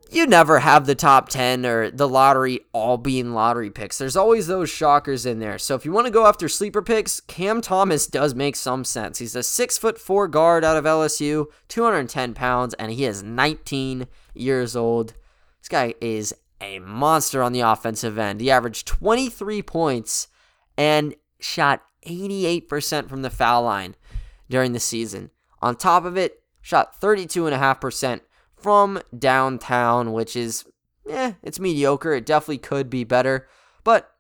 [0.09, 3.99] You never have the top 10 or the lottery all being lottery picks.
[3.99, 5.59] There's always those shockers in there.
[5.59, 9.19] So if you want to go after sleeper picks, Cam Thomas does make some sense.
[9.19, 14.07] He's a six foot four guard out of LSU, 210 pounds, and he is 19
[14.33, 15.15] years old.
[15.61, 18.41] This guy is a monster on the offensive end.
[18.41, 20.29] He averaged 23 points
[20.79, 23.97] and shot 88% from the foul line
[24.49, 25.31] during the season.
[25.61, 28.21] On top of it, shot 32.5%
[28.57, 30.65] from downtown, which is,
[31.09, 32.13] eh, it's mediocre.
[32.15, 33.49] It definitely could be better,
[33.85, 34.11] but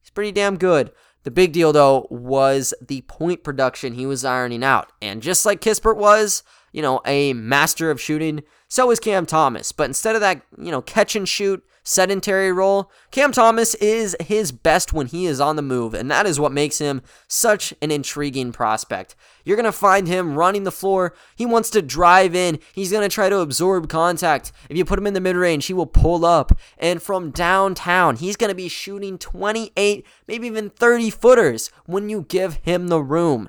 [0.00, 0.92] he's pretty damn good.
[1.24, 4.92] The big deal, though, was the point production he was ironing out.
[5.02, 9.72] And just like Kispert was, you know, a master of shooting, so is Cam Thomas.
[9.72, 14.50] But instead of that, you know, catch and shoot, sedentary role, Cam Thomas is his
[14.50, 17.90] best when he is on the move, and that is what makes him such an
[17.90, 19.14] intriguing prospect.
[19.44, 21.14] You're going to find him running the floor.
[21.36, 22.58] He wants to drive in.
[22.74, 24.50] He's going to try to absorb contact.
[24.68, 26.58] If you put him in the mid range, he will pull up.
[26.76, 32.26] And from downtown, he's going to be shooting 28, maybe even 30 footers when you
[32.28, 33.48] give him the room.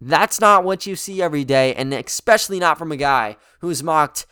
[0.00, 4.26] That's not what you see every day, and especially not from a guy who's mocked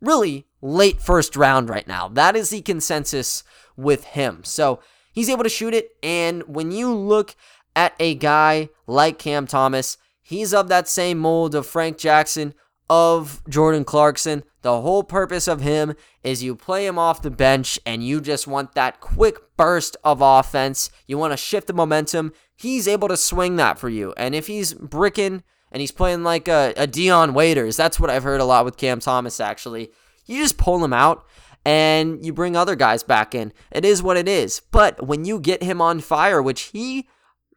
[0.00, 2.08] really late first round right now.
[2.08, 3.44] That is the consensus
[3.76, 4.42] with him.
[4.44, 4.80] So
[5.12, 5.90] he's able to shoot it.
[6.02, 7.34] And when you look
[7.76, 12.54] at a guy like Cam Thomas, he's of that same mold of Frank Jackson,
[12.88, 14.44] of Jordan Clarkson.
[14.62, 18.46] The whole purpose of him is you play him off the bench and you just
[18.46, 20.90] want that quick burst of offense.
[21.06, 22.32] You want to shift the momentum.
[22.56, 24.14] He's able to swing that for you.
[24.16, 25.42] And if he's bricking
[25.74, 28.76] and he's playing like a, a Dion Waiters, that's what I've heard a lot with
[28.76, 29.90] Cam Thomas actually.
[30.24, 31.26] You just pull him out
[31.64, 33.52] and you bring other guys back in.
[33.72, 34.62] It is what it is.
[34.70, 37.08] But when you get him on fire, which he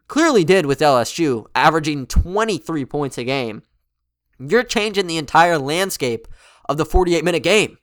[0.07, 3.61] clearly did with LSU, averaging 23 points a game,
[4.39, 6.27] you're changing the entire landscape
[6.67, 7.77] of the 48 minute game.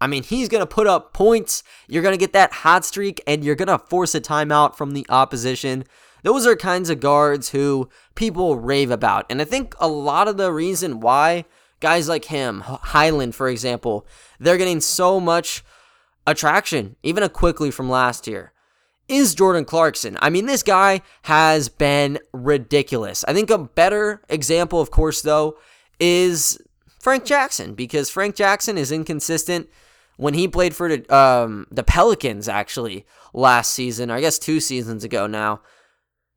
[0.00, 1.64] I mean, he's going to put up points.
[1.88, 4.92] You're going to get that hot streak, and you're going to force a timeout from
[4.92, 5.84] the opposition.
[6.22, 9.26] Those are kinds of guards who people rave about.
[9.30, 11.44] And I think a lot of the reason why
[11.80, 14.06] guys like him, Hyland, for example,
[14.38, 15.64] they're getting so much
[16.26, 18.52] attraction, even a Quickley from last year,
[19.08, 20.16] is Jordan Clarkson.
[20.22, 23.24] I mean, this guy has been ridiculous.
[23.24, 25.58] I think a better example, of course, though,
[25.98, 26.60] is
[27.00, 29.68] Frank Jackson because Frank Jackson is inconsistent.
[30.16, 35.02] When he played for the, um, the Pelicans, actually, last season, I guess two seasons
[35.02, 35.62] ago now,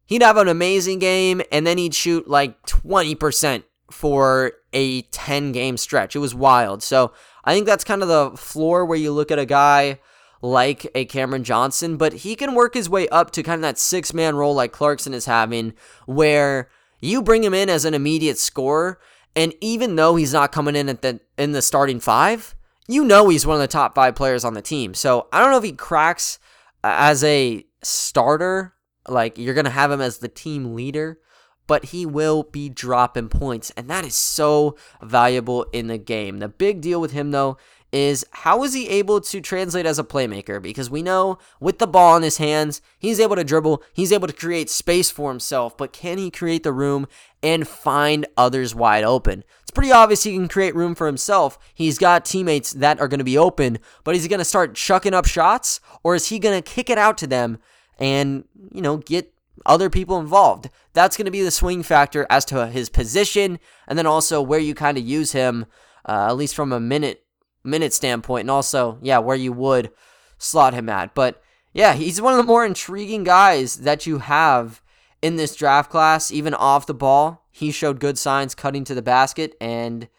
[0.05, 5.77] he'd have an amazing game and then he'd shoot like 20% for a 10 game
[5.77, 6.15] stretch.
[6.15, 6.81] It was wild.
[6.83, 7.13] So
[7.45, 9.99] I think that's kind of the floor where you look at a guy
[10.41, 13.79] like a Cameron Johnson, but he can work his way up to kind of that
[13.79, 15.73] six man role like Clarkson is having,
[16.05, 18.99] where you bring him in as an immediate scorer,
[19.35, 22.55] and even though he's not coming in at the in the starting five,
[22.87, 24.93] you know he's one of the top five players on the team.
[24.93, 26.39] So I don't know if he cracks
[26.83, 28.73] as a starter,
[29.07, 31.19] like you're gonna have him as the team leader
[31.67, 36.39] but he will be dropping points, and that is so valuable in the game.
[36.39, 37.57] The big deal with him, though,
[37.91, 40.59] is how is he able to translate as a playmaker?
[40.61, 44.27] Because we know with the ball in his hands, he's able to dribble, he's able
[44.27, 47.07] to create space for himself, but can he create the room
[47.43, 49.43] and find others wide open?
[49.61, 51.59] It's pretty obvious he can create room for himself.
[51.71, 54.73] He's got teammates that are going to be open, but is he going to start
[54.73, 57.59] chucking up shots or is he going to kick it out to them
[57.99, 59.33] and, you know, get
[59.65, 60.69] other people involved.
[60.93, 64.59] That's going to be the swing factor as to his position, and then also where
[64.59, 65.65] you kind of use him,
[66.07, 67.25] uh, at least from a minute
[67.63, 69.91] minute standpoint, and also yeah, where you would
[70.37, 71.15] slot him at.
[71.15, 71.41] But
[71.73, 74.81] yeah, he's one of the more intriguing guys that you have
[75.21, 77.45] in this draft class, even off the ball.
[77.49, 80.09] He showed good signs cutting to the basket, and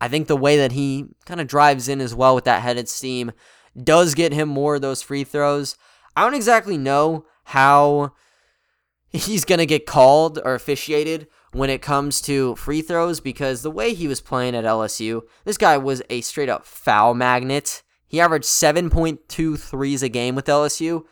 [0.00, 2.88] I think the way that he kind of drives in as well with that headed
[2.88, 3.32] steam
[3.80, 5.76] does get him more of those free throws.
[6.16, 8.12] I don't exactly know how
[9.10, 13.70] he's going to get called or officiated when it comes to free throws because the
[13.70, 17.82] way he was playing at LSU, this guy was a straight up foul magnet.
[18.06, 21.04] He averaged 7.2 threes a game with LSU.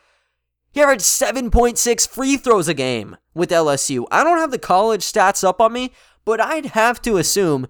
[0.73, 4.07] He averaged 7.6 free throws a game with LSU.
[4.11, 5.93] I don't have the college stats up on me,
[6.25, 7.67] but I'd have to assume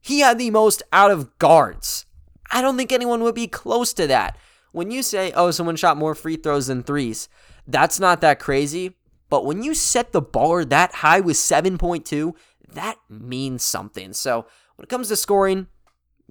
[0.00, 2.06] he had the most out of guards.
[2.50, 4.36] I don't think anyone would be close to that.
[4.72, 7.28] When you say, oh, someone shot more free throws than threes,
[7.66, 8.96] that's not that crazy.
[9.30, 12.34] But when you set the bar that high with 7.2,
[12.72, 14.12] that means something.
[14.12, 15.66] So when it comes to scoring,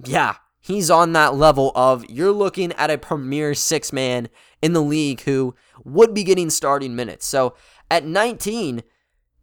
[0.03, 4.29] yeah, he's on that level of you're looking at a premier six man
[4.61, 7.25] in the league who would be getting starting minutes.
[7.25, 7.55] So
[7.89, 8.83] at 19,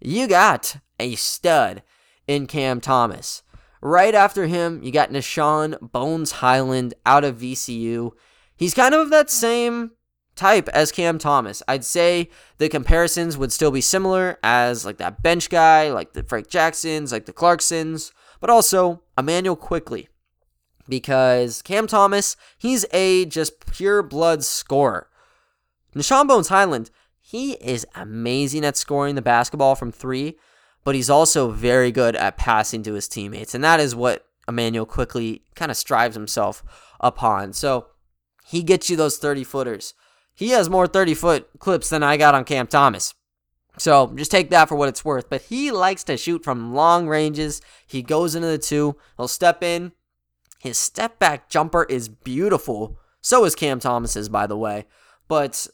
[0.00, 1.82] you got a stud
[2.26, 3.42] in Cam Thomas.
[3.80, 8.12] Right after him, you got Nah'Shon Bones Hyland out of VCU.
[8.56, 9.92] He's kind of that same
[10.36, 11.62] type as Cam Thomas.
[11.68, 16.22] I'd say the comparisons would still be similar as like that bench guy, like the
[16.22, 20.08] Frank Jacksons, like the Clarksons, but also Immanuel Quickley.
[20.88, 25.08] Because Cam Thomas, he's a just pure blood scorer.
[25.94, 26.90] Nah'Shon Bones Hyland,
[27.20, 30.36] he is amazing at scoring the basketball from three,
[30.82, 33.54] but he's also very good at passing to his teammates.
[33.54, 36.62] And that is what Immanuel Quickley kind of strives himself
[37.00, 37.54] upon.
[37.54, 37.86] So
[38.44, 39.94] he gets you those 30 footers.
[40.34, 43.14] He has more 30 foot clips than I got on Cam Thomas.
[43.78, 45.28] So just take that for what it's worth.
[45.30, 47.60] But he likes to shoot from long ranges.
[47.86, 48.96] He goes into the two.
[49.16, 49.92] He'll step in.
[50.60, 52.98] His step back jumper is beautiful.
[53.20, 54.86] So is Cam Thomas's, by the way.
[55.28, 55.66] But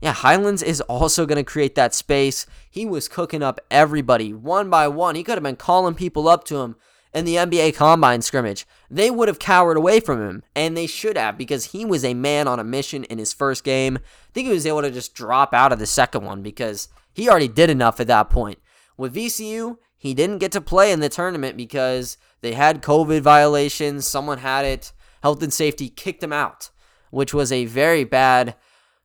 [0.00, 2.46] yeah, Highlands is also going to create that space.
[2.70, 5.14] He was cooking up everybody one by one.
[5.14, 6.76] He could have been calling people up to him
[7.12, 8.66] in the NBA Combine scrimmage.
[8.90, 12.14] They would have cowered away from him, and they should have because he was a
[12.14, 13.98] man on a mission in his first game.
[13.98, 17.28] I think he was able to just drop out of the second one because he
[17.28, 18.58] already did enough at that point.
[18.96, 24.06] With VCU, he didn't get to play in the tournament because they had COVID violations.
[24.06, 24.92] Someone had it.
[25.22, 26.70] Health and safety kicked him out,
[27.10, 28.54] which was a very bad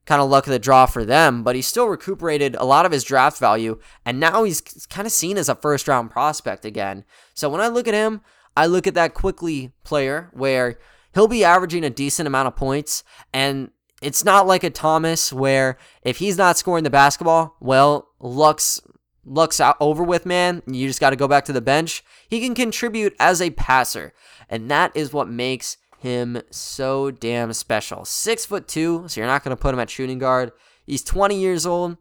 [0.05, 2.91] kind of luck of the draw for them, but he still recuperated a lot of
[2.91, 7.03] his draft value, and now he's kind of seen as a first round prospect again.
[7.33, 8.21] So when I look at him,
[8.55, 10.79] I look at that Quickley player where
[11.13, 15.77] he'll be averaging a decent amount of points, and it's not like a Thomas where
[16.03, 18.79] if he's not scoring the basketball, well, luck's
[19.27, 20.61] luck's out over with, man.
[20.67, 22.03] You just got to go back to the bench.
[22.29, 24.13] He can contribute as a passer,
[24.49, 28.05] and that is what makes him so damn special.
[28.05, 30.51] Six foot two, so you're not going to put him at shooting guard.
[30.85, 31.97] He's 20 years old.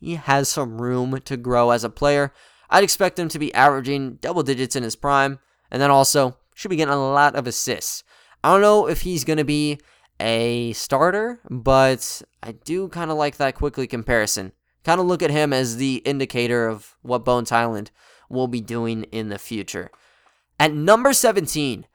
[0.00, 2.32] He has some room to grow as a player.
[2.70, 5.38] I'd expect him to be averaging double digits in his prime,
[5.70, 8.02] and then also should be getting a lot of assists.
[8.42, 9.78] I don't know if he's going to be
[10.18, 14.52] a starter, but I do kind of like that Quickley comparison.
[14.82, 17.90] Kind of look at him as the indicator of what Bones Hyland
[18.30, 19.90] will be doing in the future.
[20.58, 21.86] At number 17,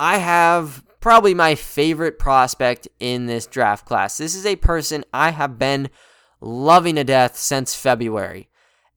[0.00, 4.16] I have probably my favorite prospect in this draft class.
[4.16, 5.90] This is a person I have been
[6.40, 8.48] loving to death since February,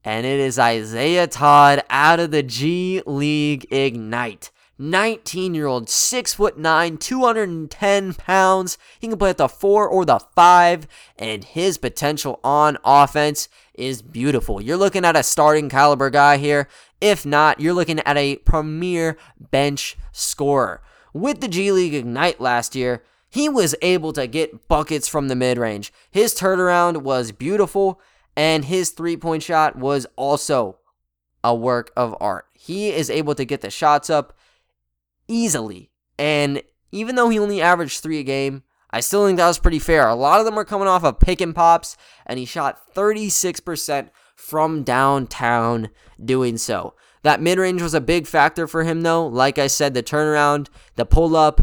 [0.04, 4.52] and it is Isaiah Todd out of the G League Ignite.
[4.78, 8.78] 19 year old, 6 foot 9, 210 pounds.
[9.00, 10.88] He can play at the 4 or the 5,
[11.18, 14.62] and his potential on offense is beautiful.
[14.62, 16.68] You're looking at a starting caliber guy here.
[17.00, 20.82] If not, you're looking at a premier bench scorer
[21.14, 25.36] with the G League Ignite last year, he was able to get buckets from the
[25.36, 25.94] mid range.
[26.12, 28.02] His turnaround was beautiful,
[28.36, 30.80] and his three point shot was also
[31.44, 32.46] a work of art.
[32.54, 34.38] He is able to get the shots up
[35.28, 35.90] easily.
[36.20, 39.80] And even though he only averaged three a game, I still think that was pretty
[39.80, 40.08] fair.
[40.08, 41.96] A lot of them were coming off of pick and pops,
[42.26, 45.90] and he shot 36% from downtown
[46.24, 46.94] doing so.
[47.24, 49.28] That mid range was a big factor for him, though.
[49.28, 51.62] Like I said, the turnaround, the pull up,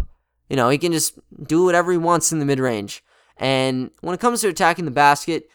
[0.49, 3.03] you know, he can just do whatever he wants in the mid range.
[3.37, 5.49] And when it comes to attacking the basket,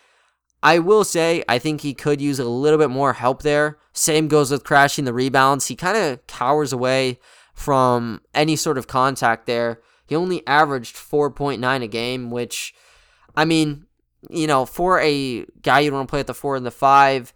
[0.62, 3.78] I will say I think he could use a little bit more help there.
[3.92, 5.68] Same goes with crashing the rebounds.
[5.68, 7.20] He kind of cowers away
[7.54, 9.82] from any sort of contact there.
[10.08, 12.74] He only averaged 4.9 a game, which,
[13.36, 13.88] I mean,
[14.30, 16.72] you know, for a guy you don't want to play at the four and the
[16.72, 17.34] five,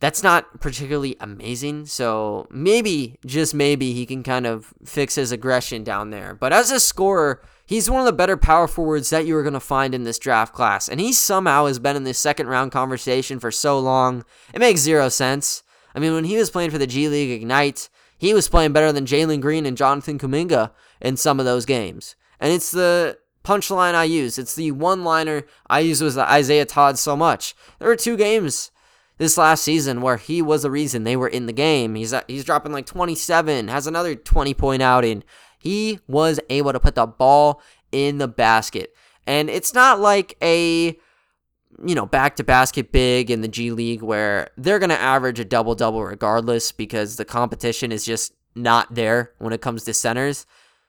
[0.00, 1.86] that's not particularly amazing.
[1.86, 6.34] So maybe, just maybe, he can kind of fix his aggression down there.
[6.34, 9.54] But as a scorer, he's one of the better power forwards that you are going
[9.54, 10.88] to find in this draft class.
[10.88, 14.24] And he somehow has been in this second round conversation for so long.
[14.52, 15.62] It makes zero sense.
[15.94, 17.88] I mean, when he was playing for the G League Ignite,
[18.18, 22.16] he was playing better than Jalen Green and Jonathan Kuminga in some of those games.
[22.40, 24.38] And it's the punchline I use.
[24.38, 27.54] It's the one liner I use with Isaiah Todd so much.
[27.78, 28.70] There were two games
[29.18, 31.94] this last season where he was the reason they were in the game.
[31.94, 35.24] He's uh, he's dropping like 27, has another 20 point outing.
[35.58, 37.62] He was able to put the ball
[37.92, 38.94] in the basket.
[39.26, 40.98] And it's not like a
[41.84, 45.40] you know, back to basket big in the G League where they're going to average
[45.40, 49.94] a double double regardless because the competition is just not there when it comes to
[49.94, 50.46] centers.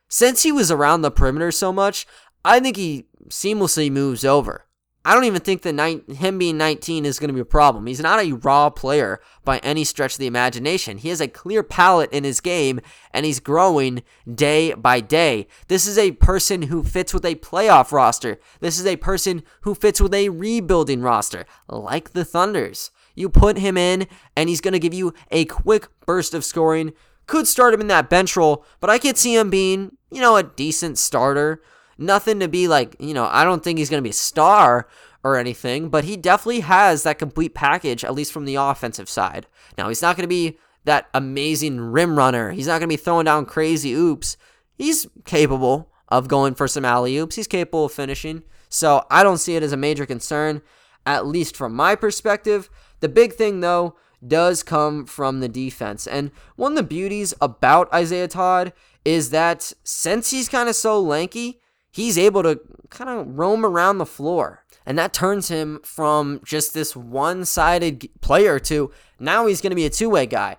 [0.08, 2.06] Since he was around the perimeter so much,
[2.44, 4.66] I think he seamlessly moves over.
[5.08, 7.86] I don't even think that him being 19 is going to be a problem.
[7.86, 10.98] He's not a raw player by any stretch of the imagination.
[10.98, 12.82] He has a clear palette in his game,
[13.12, 14.02] and he's growing
[14.34, 15.46] day by day.
[15.68, 18.40] This is a person who fits with a playoff roster.
[18.62, 22.90] This is a person who fits with a rebuilding roster, like the Thunders.
[23.14, 26.94] You put him in, and he's going to give you a quick burst of scoring.
[27.28, 30.36] Could start him in that bench role, but I could see him being, you know,
[30.36, 31.62] a decent starter
[31.98, 34.88] Nothing to be like, you know, I don't think he's going to be a star
[35.24, 39.48] or anything, but he definitely has that complete package, at least from the offensive side.
[39.78, 42.52] Now, he's not going to be that amazing rim runner.
[42.52, 44.38] He's not going to be throwing down crazy oops.
[44.78, 47.36] He's capable of going for some alley oops.
[47.36, 48.44] He's capable of finishing.
[48.70, 50.62] So I don't see it as a major concern,
[51.06, 52.70] at least from my perspective.
[53.00, 56.08] The big thing, though, does come from the defense.
[56.08, 58.74] And one of the beauties about Isaiah Todd
[59.04, 61.62] is that since he's kind of so lanky,
[61.96, 64.66] he's able to kind of roam around the floor.
[64.86, 69.78] And that turns him from just this one sided player to now he's going to
[69.78, 70.58] be a two way guy.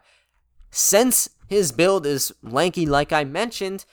[0.70, 3.84] Since his build is lanky, like I mentioned,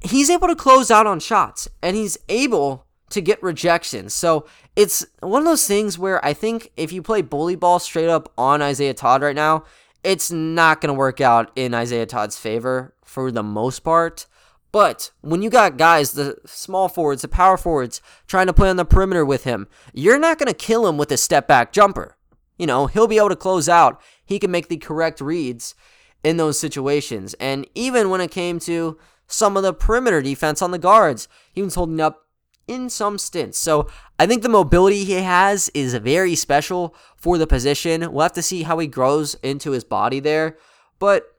[0.00, 4.14] he's able to close out on shots and he's able to get rejections.
[4.14, 4.46] So
[4.76, 8.32] it's one of those things where I think if you play bully ball straight up
[8.38, 9.64] on Isaiah Todd right now,
[10.04, 14.26] it's not going to work out in Isaiah Todd's favor for the most part.
[14.74, 18.74] But when you got guys, the small forwards, the power forwards, trying to play on
[18.74, 22.16] the perimeter with him, you're not going to kill him with a step back jumper.
[22.58, 24.02] You know, he'll be able to close out.
[24.24, 25.76] He can make the correct reads
[26.24, 27.34] in those situations.
[27.34, 28.98] And even when it came to
[29.28, 32.26] some of the perimeter defense on the guards, he was holding up
[32.66, 33.60] in some stints.
[33.60, 38.12] So I think the mobility he has is very special for the position.
[38.12, 40.58] We'll have to see how he grows into his body there.
[40.98, 41.33] But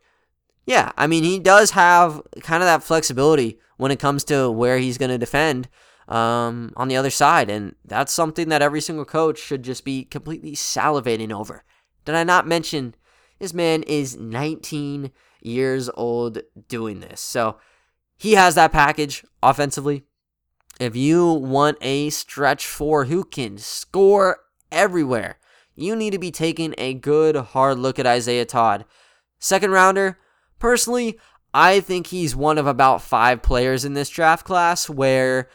[0.66, 4.78] yeah, I mean, he does have kind of that flexibility when it comes to where
[4.78, 5.68] he's going to defend
[6.08, 7.50] um, on the other side.
[7.50, 11.64] And that's something that every single coach should just be completely salivating over.
[12.04, 12.96] Did I not mention
[13.40, 15.12] this man is 19
[15.42, 17.22] years old doing this?
[17.22, 17.58] So
[18.18, 20.04] he has that package offensively.
[20.80, 24.40] If you want a stretch four who can score
[24.72, 25.38] everywhere,
[25.76, 28.86] you need to be taking a good hard look at Isaiah Todd.
[29.40, 30.18] Second rounder,
[30.60, 31.20] Personally,
[31.54, 35.50] I think he's one of about five players in this draft class where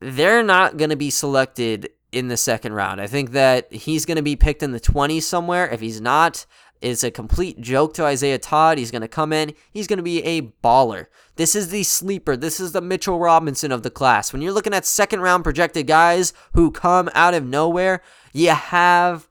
[0.00, 3.00] they're not going to be selected in the second round.
[3.00, 5.68] I think that he's going to be picked in the 20s somewhere.
[5.68, 6.46] If he's not,
[6.80, 8.78] it's a complete joke to Isaiah Todd.
[8.78, 11.06] He's going to come in, he's going to be a baller.
[11.36, 12.36] This is the sleeper.
[12.36, 14.32] This is the Mitchell Robinson of the class.
[14.32, 19.28] When you're looking at second round projected guys who come out of nowhere, you have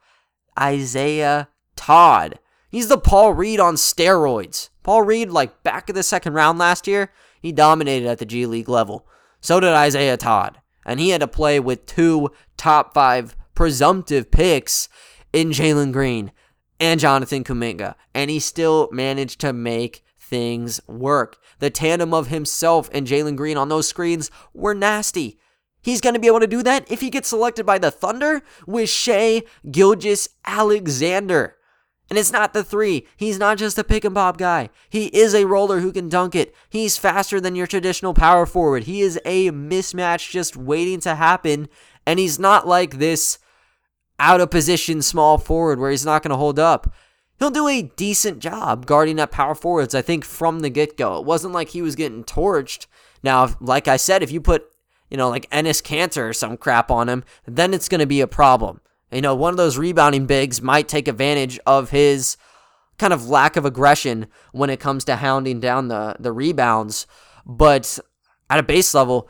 [0.60, 2.40] Isaiah Todd.
[2.74, 4.70] He's the Paul Reed on steroids.
[4.82, 8.48] Paul Reed, like back of the second round last year, he dominated at the G
[8.48, 9.08] League level.
[9.42, 10.60] So did Isaiah Todd.
[10.84, 14.90] And he had to play with two top five presumptive picks
[15.32, 16.32] in Jalen Green
[16.80, 17.94] and Jonathan Kuminga.
[18.16, 21.38] And he still managed to make things work.
[21.60, 25.38] The tandem of himself and Jalen Green on those screens were nasty.
[25.84, 28.42] He's going to be able to do that if he gets selected by the Thunder
[28.66, 31.58] with Shai Gilgis Alexander.
[32.10, 33.08] And it's not the three.
[33.16, 34.70] He's not just a pick and pop guy.
[34.90, 36.54] He is a roller who can dunk it.
[36.70, 38.84] He's faster than your traditional power forward.
[38.84, 41.70] He is a mismatch just waiting to happen.
[42.06, 43.40] And he's not like this
[44.20, 46.94] out of position small forward where he's not going to hold up.
[47.40, 51.18] He'll do a decent job guarding at power forwards, I think, from the get go.
[51.18, 52.86] It wasn't like he was getting torched.
[53.24, 54.66] Now, like I said, if you put,
[55.10, 58.22] you know, like Enes Kanter or some crap on him, then it's going to be
[58.22, 58.82] a problem.
[59.14, 62.38] You know, one of those rebounding bigs might take advantage of his
[62.98, 67.08] kind of lack of aggression when it comes to hounding down the, the rebounds.
[67.46, 68.00] But
[68.50, 69.30] at a base level,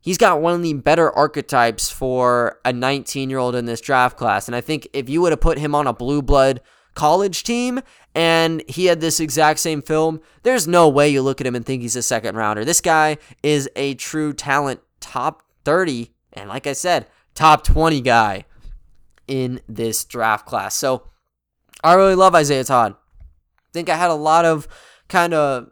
[0.00, 4.16] he's got one of the better archetypes for a 19 year old in this draft
[4.16, 4.46] class.
[4.48, 6.60] And I think if you would have put him on a blue blood
[6.94, 7.80] college team
[8.14, 11.64] and he had this exact same film, there's no way you look at him and
[11.64, 12.64] think he's a second rounder.
[12.64, 18.44] This guy is a true talent, top 30, and like I said, top 20 guy
[19.32, 20.74] in this draft class.
[20.74, 21.04] So
[21.82, 22.96] I really love Isaiah Todd.
[23.18, 24.68] I think I had a lot of
[25.08, 25.70] kind of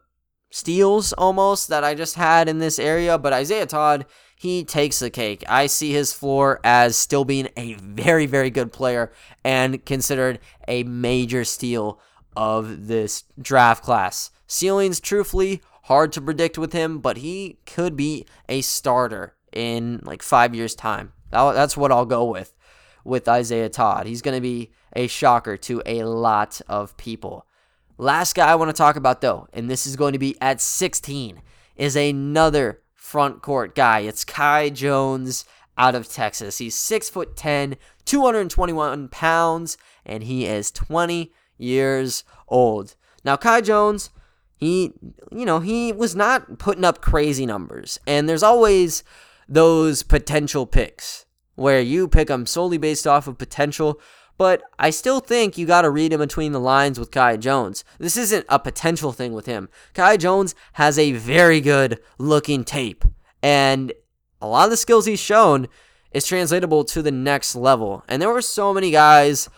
[0.50, 5.10] steals almost that I just had in this area, but Isaiah Todd, he takes the
[5.10, 5.44] cake.
[5.46, 9.12] I see his floor as still being a very, very good player
[9.44, 12.00] and considered a major steal
[12.34, 14.30] of this draft class.
[14.46, 20.22] Ceilings, truthfully, hard to predict with him, but he could be a starter in like
[20.22, 21.12] five years' time.
[21.30, 22.54] That's what I'll go with
[23.04, 24.06] with Isaiah Todd.
[24.06, 27.46] He's going to be a shocker to a lot of people.
[27.98, 30.60] Last guy I want to talk about, though, and this is going to be at
[30.60, 31.42] 16,
[31.76, 34.00] is another front court guy.
[34.00, 35.44] It's Kai Jones
[35.76, 36.58] out of Texas.
[36.58, 42.96] He's 6 foot 10, 221 pounds, and he is 20 years old.
[43.24, 44.10] Now, Kai Jones,
[44.56, 44.92] he,
[45.30, 49.04] you know, he was not putting up crazy numbers, and there's always
[49.48, 51.26] those potential picks
[51.60, 54.00] where you pick them solely based off of potential
[54.38, 57.84] but I still think you got to read in between the lines with Kai Jones.
[57.98, 59.68] This isn't a potential thing with him.
[59.92, 63.04] Kai Jones has a very good looking tape,
[63.42, 63.92] and
[64.40, 65.68] a lot of the skills he's shown
[66.12, 68.02] is translatable to the next level.
[68.08, 69.50] And there were so many guys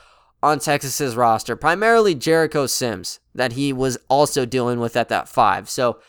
[0.43, 5.71] on Texas's roster, primarily Jericho Sims, that he was also dealing with at that five.
[5.71, 6.01] So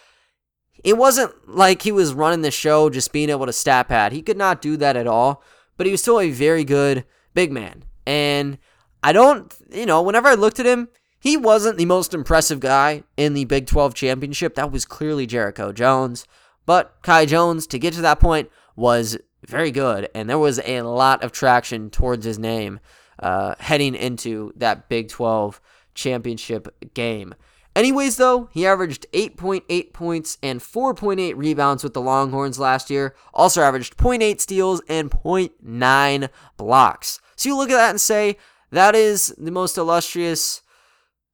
[0.84, 4.14] it wasn't like he was running the show just being able to stat pad.
[4.14, 5.44] He could not do that at all,
[5.78, 7.84] but he was still a very good big man.
[8.05, 8.57] And
[9.01, 13.03] I don't, you know, whenever I looked at him, he wasn't the most impressive guy
[13.15, 14.55] in the Big 12 championship.
[14.55, 16.26] That was clearly Jericho Jones.
[16.65, 20.09] But Kai Jones, to get to that point, was very good.
[20.13, 22.80] And there was a lot of traction towards his name
[23.19, 25.61] uh, heading into that Big 12
[25.95, 27.34] championship game.
[27.76, 33.15] Anyways, though, he averaged 8.8 points and 4.8 rebounds with the Longhorns last year.
[33.34, 37.19] Also averaged 0.8 steals and 0.9 blocks.
[37.36, 38.38] So you look at that and say,
[38.69, 40.61] that is the most illustrious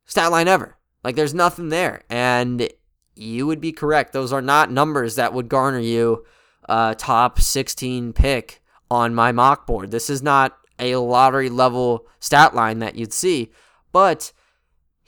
[0.05, 0.77] stat line ever.
[1.03, 2.03] Like, there's nothing there.
[2.09, 2.69] And
[3.15, 4.13] you would be correct.
[4.13, 6.25] Those are not numbers that would garner you
[6.69, 9.91] a top 16 pick on my mock board.
[9.91, 13.51] This is not a lottery level stat line that you'd see,
[13.91, 14.31] but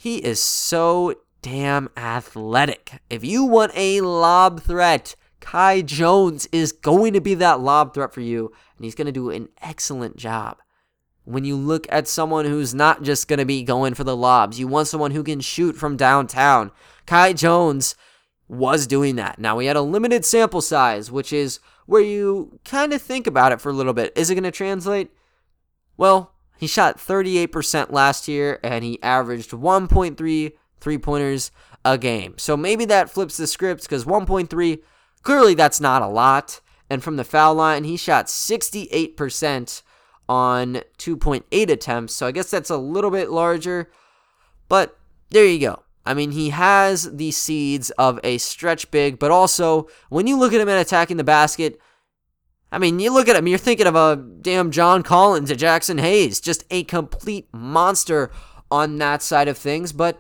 [0.02, 2.94] he is so damn athletic.
[3.12, 8.12] If you want a lob threat, Kai Jones is going to be that lob threat
[8.12, 10.58] for you, and he's going to do an excellent job
[11.24, 14.60] when you look at someone who's not just going to be going for the lobs.
[14.60, 16.72] You want someone who can shoot from downtown.
[17.06, 17.94] Kai Jones
[18.48, 19.38] was doing that.
[19.38, 23.52] Now, we had a limited sample size, which is where you kind of think about
[23.52, 24.14] it for a little bit.
[24.16, 25.12] Is it going to translate?
[25.96, 26.31] Well,
[26.62, 31.52] he shot 38% last year and he averaged 1.3 three pointers
[31.84, 32.36] a game.
[32.38, 34.84] So maybe that flips the script because 1.3,
[35.24, 36.62] clearly that's not a lot.
[36.88, 39.82] And from the foul line, he shot 68%
[40.30, 42.14] on 2.8 attempts.
[42.14, 43.90] So I guess that's a little bit larger.
[44.70, 45.00] But
[45.32, 45.82] there you go.
[46.06, 50.54] I mean, he has the seeds of a stretch big, but also when you look
[50.54, 51.80] at him at attacking the basket,
[52.72, 56.00] I mean, you look at him, you're thinking of a damn John Collins, a Jaxson
[56.00, 58.32] Hayes, just a complete monster
[58.70, 59.92] on that side of things.
[59.92, 60.20] But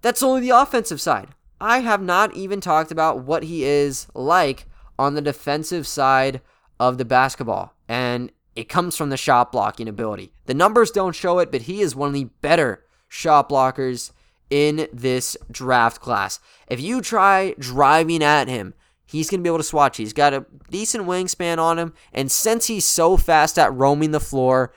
[0.00, 1.28] that's only the offensive side.
[1.60, 6.40] I have not even talked about what he is like on the defensive side
[6.78, 7.74] of the basketball.
[7.88, 10.32] And it comes from the shot blocking ability.
[10.46, 14.12] The numbers don't show it, but he is one of the better shot blockers
[14.50, 16.38] in this draft class.
[16.68, 18.74] If you try driving at him,
[19.08, 19.96] he's going to be able to swatch.
[19.96, 24.20] He's got a decent wingspan on him, and since he's so fast at roaming the
[24.20, 24.72] floor,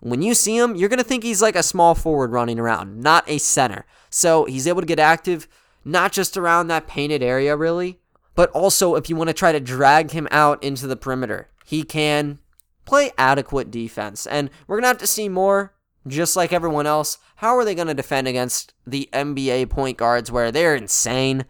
[0.00, 3.00] when you see him, you're going to think he's like a small forward running around,
[3.00, 3.86] not a center.
[4.10, 5.46] So he's able to get active,
[5.84, 8.00] not just around that painted area, really,
[8.34, 11.48] but also if you want to try to drag him out into the perimeter.
[11.64, 12.40] He can
[12.84, 14.26] play adequate defense.
[14.26, 15.72] And we're going to have to see more,
[16.06, 17.18] just like everyone else.
[17.36, 21.44] How are they going to defend against the NBA point guards where they're insane?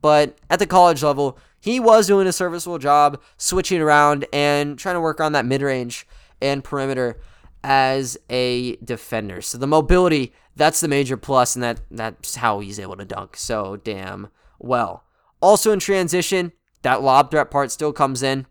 [0.00, 4.96] But at the college level, he was doing a serviceable job switching around and trying
[4.96, 6.06] to work on that mid range
[6.40, 7.20] and perimeter
[7.64, 9.40] as a defender.
[9.40, 13.36] So the mobility, that's the major plus, and that that's how he's able to dunk
[13.36, 15.04] so damn well.
[15.40, 16.52] Also in transition,
[16.82, 18.46] that lob threat part still comes in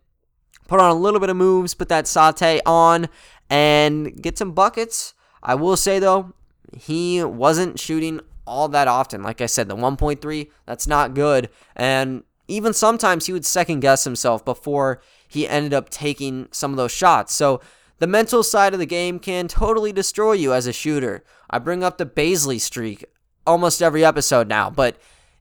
[0.72, 3.06] put on a little bit of moves, put that saute on,
[3.50, 5.12] and get some buckets.
[5.42, 6.32] I will say though,
[6.74, 9.22] he wasn't shooting all that often.
[9.22, 11.50] Like I said, the 1.3, that's not good.
[11.76, 16.76] And even sometimes he would second guess himself before he ended up taking some of
[16.76, 17.34] those shots.
[17.34, 17.60] So
[17.98, 21.22] the mental side of the game can totally destroy you as a shooter.
[21.48, 23.04] I bring up the Bazley streak
[23.46, 24.96] almost every episode now, but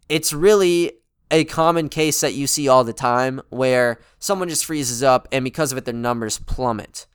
[0.09, 0.93] it's really
[1.31, 5.43] a common case that you see all the time where someone just freezes up and
[5.43, 7.07] because of it their numbers plummet.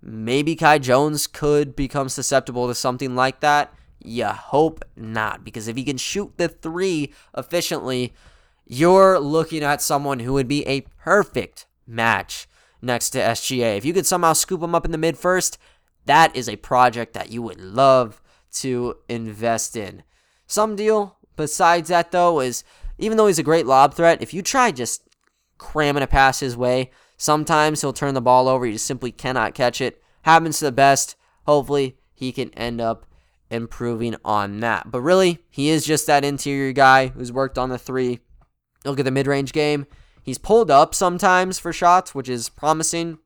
[0.00, 5.76] Maybe Kai Jones could become susceptible to something like that You hope not, because if
[5.76, 8.14] he can shoot the three efficiently,
[8.68, 12.46] you're looking at someone who would be a perfect match
[12.82, 13.76] next to SGA.
[13.76, 15.58] If you could somehow scoop him up in the mid first,
[16.04, 18.20] that is a project that you would love
[18.52, 20.02] to invest in.
[20.46, 22.62] Some deal besides that, though, is
[22.98, 25.08] even though he's a great lob threat, if you try just
[25.56, 28.66] cramming a pass his way, sometimes he'll turn the ball over.
[28.66, 30.02] You just simply cannot catch it.
[30.22, 31.16] Happens to the best.
[31.46, 33.06] Hopefully, he can end up
[33.50, 34.90] improving on that.
[34.90, 38.20] But really, he is just that interior guy who's worked on the three.
[38.84, 39.86] Look at the mid range game.
[40.22, 43.18] He's pulled up sometimes for shots, which is promising.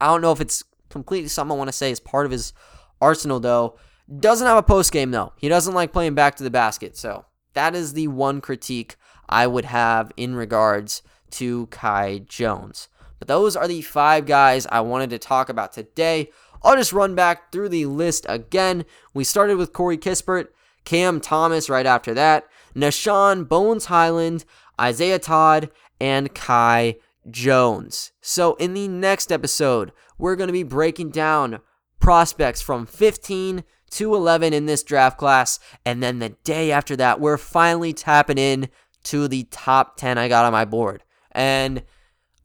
[0.00, 2.52] I don't know if it's completely something I want to say is part of his
[3.00, 3.78] arsenal, though.
[4.18, 5.32] Doesn't have a post game, though.
[5.36, 6.96] He doesn't like playing back to the basket.
[6.96, 7.24] So
[7.54, 8.96] that is the one critique
[9.28, 12.88] I would have in regards to Kai Jones.
[13.18, 16.30] But those are the five guys I wanted to talk about today.
[16.62, 18.84] I'll just run back through the list again.
[19.14, 20.48] We started with Corey Kispert,
[20.84, 24.44] Cam Thomas right after that, Nah'Shon Bones Hyland,
[24.82, 25.70] Isaiah Todd,
[26.00, 26.96] and Kai
[27.30, 28.12] Jones.
[28.20, 31.60] So in the next episode, we're going to be breaking down
[32.00, 33.62] prospects from 15
[33.92, 35.60] to 11 in this draft class.
[35.86, 38.68] And then the day after that, we're finally tapping in
[39.04, 41.04] to the top 10 I got on my board.
[41.30, 41.82] And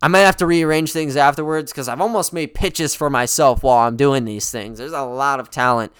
[0.01, 3.87] I might have to rearrange things afterwards because I've almost made pitches for myself while
[3.87, 4.77] I'm doing these things.
[4.77, 5.91] There's a lot of talent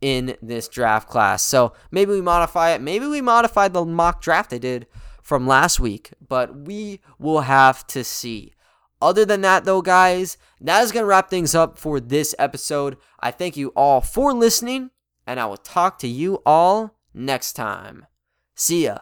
[0.00, 1.42] in this draft class.
[1.42, 2.80] So maybe we modify it.
[2.80, 4.86] Maybe we modify the mock draft I did
[5.22, 8.52] from last week, but we will have to see.
[9.00, 12.96] Other than that, though, guys, that is going to wrap things up for this episode.
[13.20, 14.90] I thank you all for listening,
[15.26, 18.06] and I will talk to you all next time.
[18.54, 18.98] See ya.